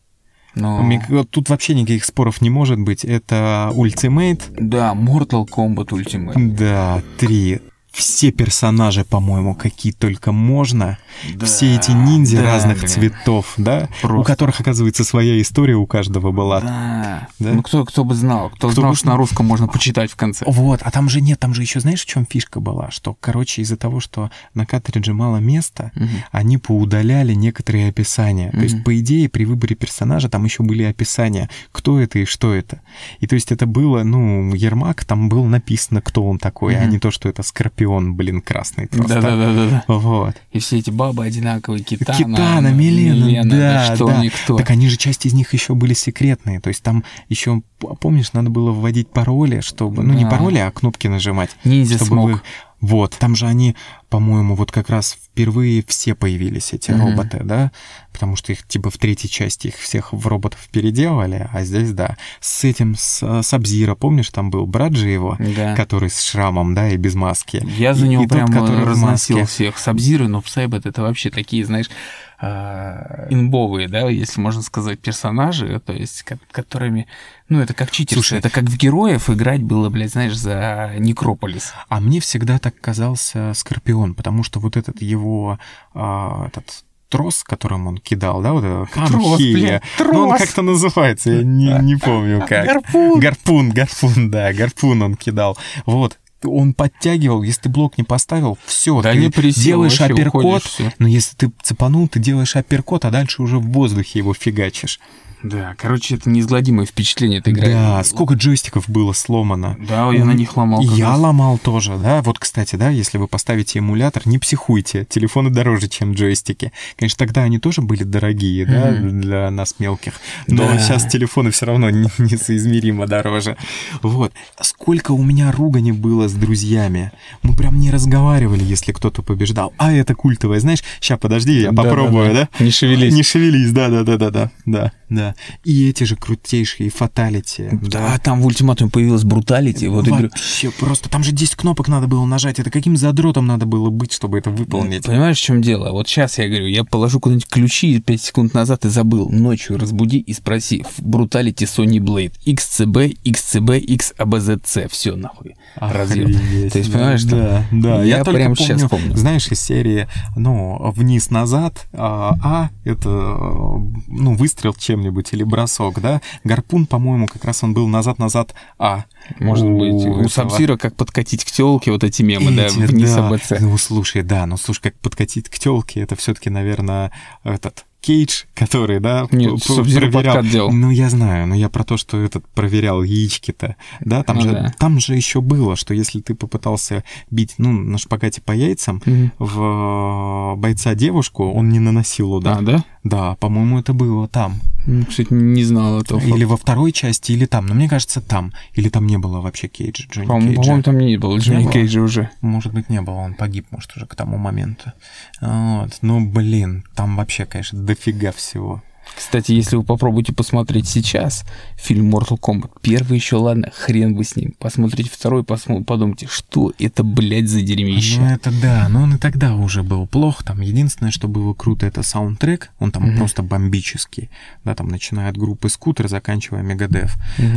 [0.57, 0.82] Но...
[1.30, 3.04] Тут вообще никаких споров не может быть.
[3.04, 4.42] Это Ultimate.
[4.59, 6.57] Да, Mortal Kombat Ultimate.
[6.57, 7.61] Да, три.
[7.97, 10.99] Все персонажи, по-моему, какие только можно.
[11.34, 12.88] Да, Все эти ниндзя да, разных блин.
[12.90, 13.88] цветов, да?
[14.03, 14.32] У Просто.
[14.32, 16.61] которых, оказывается, своя история у каждого была.
[16.61, 17.28] Да.
[17.38, 17.53] Да?
[17.55, 18.51] Ну, кто, кто бы знал.
[18.51, 20.44] Кто, Кто знал, бы что на русском можно почитать в конце.
[20.47, 22.90] Вот, а там же нет, там же еще знаешь, в чем фишка была?
[22.90, 26.09] Что, короче, из-за того, что на картридже мало места, Мгм.
[26.32, 28.51] они поудаляли некоторые описания.
[28.51, 32.53] То есть, по идее, при выборе персонажа там еще были описания, кто это и что
[32.53, 32.82] это.
[33.20, 36.90] И то есть это было, ну, Ермак, там было написано, кто он такой, а Мгм.
[36.90, 39.20] не то, что это Скорпион, блин, красный просто.
[39.20, 39.84] Да-да-да-да.
[39.89, 40.34] Вот.
[40.53, 41.82] И все эти бабы одинаковые.
[41.82, 44.22] Китана, Китана, Милена, да, что да.
[44.22, 44.57] никто.
[44.57, 46.61] Так они же, часть из них еще были секретные.
[46.61, 47.62] То есть там еще,
[48.01, 50.03] помнишь, надо было вводить пароли, чтобы...
[50.03, 50.30] Ну, не Да.
[50.30, 51.51] пароли, а кнопки нажимать.
[51.64, 52.30] Ниндзя чтобы смог.
[52.30, 52.41] вы-
[52.80, 53.74] Вот, там же они,
[54.11, 57.01] по-моему, вот как раз впервые все появились, эти Мгм.
[57.11, 57.70] роботы, да?
[58.11, 62.16] Потому что их типа в третьей части их всех в роботов переделали, а здесь, да.
[62.41, 65.76] С этим, с Сабзира, помнишь, там был брат же его, Да.
[65.76, 67.62] который с шрамом, да, и без маски.
[67.76, 69.53] Я за него и тот, прям который в разносил маске.
[69.55, 69.78] всех.
[69.78, 71.91] Сабзиры, но Сайбет это вообще такие, знаешь,
[72.39, 77.07] а, инбовые, да, если можно сказать, персонажи, то есть, ко- которыми,
[77.49, 81.72] ну, это как читерство, Слушай, это как в героев играть было, блядь, знаешь, за Некрополис.
[81.89, 85.59] А мне всегда так казался Скорпион, потому что вот этот его
[85.95, 89.82] а, этот трос, которым он кидал, да, вот это Трос, камхи, блядь,
[90.12, 90.41] ну он трос.
[90.41, 92.66] как-то называется, я не, не помню как.
[92.66, 93.20] Гарпун.
[93.20, 95.57] Гарпун, гарпун, да, гарпун он кидал.
[95.87, 100.45] Вот, он подтягивал, если ты блок не поставил, все, Да ты не присел, делаешь апперкот,
[100.45, 105.01] уходишь, но если ты цепанул, ты делаешь апперкот, а дальше уже в воздухе его фигачишь.
[105.43, 107.66] Да, короче, это неизгладимое впечатление этой игры.
[107.72, 109.76] Да, сколько джойстиков было сломано.
[109.89, 110.82] Да, я на них ломал.
[110.82, 111.18] И я раз.
[111.20, 112.22] ломал тоже, да.
[112.22, 116.72] Вот, кстати, да, если вы поставите эмулятор, не психуйте, телефоны дороже, чем джойстики.
[116.97, 120.14] Конечно, тогда они тоже были дорогие, да, для нас мелких.
[120.49, 120.78] Но Да.
[120.78, 123.57] сейчас телефоны все равно не- несоизмеримо дороже.
[124.03, 124.32] Вот.
[124.61, 127.12] Сколько у меня ругани было с друзьями.
[127.43, 129.72] Мы прям не разговаривали, если кто-то побеждал.
[129.76, 130.82] А это культовое, знаешь?
[131.01, 132.49] Сейчас, подожди, я попробую, да?
[132.59, 133.12] Не шевелись.
[133.14, 134.93] Не шевелись, да-да-да-да-да.
[135.09, 135.26] Да.
[135.26, 135.34] Да.
[135.64, 137.70] И эти же крутейшие фаталити.
[137.82, 139.88] Да, там в ультиматуме появилась бруталити.
[139.88, 142.59] Вот я Вообще просто, там же 10 кнопок надо было нажать.
[142.59, 145.04] Это каким задротом надо было быть, чтобы это выполнить?
[145.04, 145.90] Понимаешь, в чем дело?
[145.92, 149.28] Вот сейчас я говорю, я положу куда-нибудь ключи 5 секунд назад и забыл.
[149.30, 150.84] Ночью разбуди и спроси.
[150.98, 152.32] Бруталити Sony Blade.
[152.46, 154.88] XCB, XCB, XABZC.
[154.90, 155.57] Все нахуй.
[155.76, 156.32] Разъем.
[156.70, 158.02] То есть, да, понимаешь, да, да.
[158.02, 159.16] Я, только прямо сейчас помню.
[159.16, 166.20] Знаешь, из серии, ну, вниз-назад, а, а это, ну, выстрел чем-нибудь или бросок, да?
[166.44, 169.05] Гарпун, по-моему, как раз он был назад-назад, а.
[169.38, 173.28] Может быть, у Сабзира как подкатить к телке вот эти мемы, да, Эти, вниз да.
[173.28, 173.61] АБЦ.
[173.61, 177.12] Ну, слушай, да, ну, слушай, как подкатить к телке, это все-таки, наверное,
[177.44, 180.42] этот Кейдж, который, да, Нет, проверял.
[180.44, 180.72] делал.
[180.72, 184.53] Ну, я знаю, но я про то, что этот проверял яички-то, да, там Ну же,
[184.53, 184.74] да.
[184.78, 189.32] там же еще было, что если ты попытался бить, ну, на шпагате по яйцам, Мгм.
[189.38, 192.59] в бойца девушку, он не наносил удар.
[192.59, 192.84] А, да?
[193.03, 194.55] Да, по-моему, это было там.
[194.86, 196.20] М, Кстати, не знал этого.
[196.20, 197.66] Или во второй части, или там.
[197.66, 198.53] Но мне кажется, там.
[198.74, 200.62] Или там не было вообще Кейджа, Джонни По-моему, Кейджа.
[200.62, 201.72] по-моему, там не было Джонни было?
[201.72, 202.30] Кейджа уже.
[202.40, 204.92] Может быть, не было, он погиб, может, уже к тому моменту.
[205.40, 205.99] Вот.
[206.03, 208.82] Ну, блин, там вообще, конечно, дофига всего.
[209.16, 211.44] Кстати, если вы попробуете посмотреть сейчас
[211.76, 214.53] фильм Mortal Kombat, первый еще, ладно, хрен бы с ним.
[214.59, 218.20] Посмотрите второй, посмо- подумайте, что это, блядь, за дерьмище.
[218.20, 220.42] Ну, это да, но он и тогда уже был плох.
[220.42, 222.70] Там единственное, что было круто, это саундтрек.
[222.80, 223.16] Он там Мгм.
[223.16, 224.28] просто бомбический.
[224.64, 227.14] Да, там начиная от группы Скутер, заканчивая Мегадев.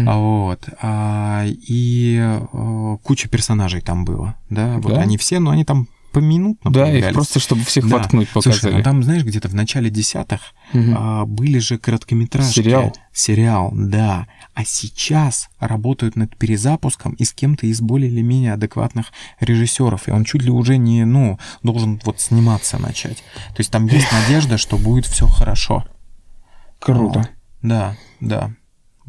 [0.07, 0.69] А вот.
[0.81, 4.35] А, и э, куча персонажей там было.
[4.51, 5.01] Да, вот Да?
[5.01, 7.13] они все, но они там поминутно Да, их появлялись.
[7.15, 7.97] просто, чтобы всех Да.
[7.97, 8.73] воткнуть, Слушай, показали.
[8.75, 10.41] ну там, знаешь, где-то в начале десятых
[10.73, 12.53] а, были же короткометражки.
[12.61, 12.95] Сериал?
[13.13, 14.27] Сериал, да.
[14.53, 19.07] А сейчас работают над перезапуском и с кем-то из более или менее адекватных
[19.39, 20.07] режиссеров.
[20.07, 23.17] И он чуть ли уже не, ну, должен вот сниматься начать.
[23.49, 25.85] То есть там есть надежда, что будет все хорошо.
[26.79, 27.27] Круто.
[27.61, 28.51] Да, да.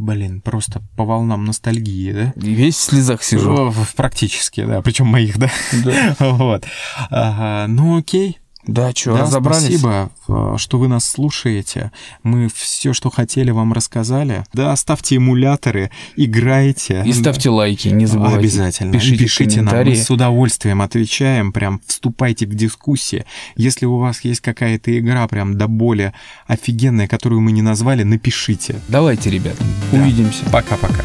[0.00, 2.32] Блин, просто по волнам ностальгии, да?
[2.34, 3.70] Весь в слезах сижу.
[3.96, 4.80] Практически, да.
[4.80, 5.50] Причем моих, да.
[5.84, 6.64] Да, Вот.
[7.10, 8.38] Ну окей.
[8.66, 9.78] Да что, Да, разобрались?
[9.78, 11.92] Спасибо, э, что вы нас слушаете.
[12.22, 14.44] Мы все, что хотели, вам рассказали.
[14.52, 17.02] Да, ставьте эмуляторы, играйте.
[17.06, 18.38] И ставьте лайки, не забывайте.
[18.38, 18.92] Обязательно.
[18.92, 23.24] Пишите, пишите нам, мы с удовольствием отвечаем, прям вступайте в дискуссии.
[23.56, 26.12] Если у вас есть какая-то игра прям до боли
[26.46, 28.80] офигенная, которую мы не назвали, напишите.
[28.88, 29.56] Давайте, ребят,
[29.90, 29.98] Да.
[29.98, 30.44] увидимся.
[30.52, 31.04] Пока-пока.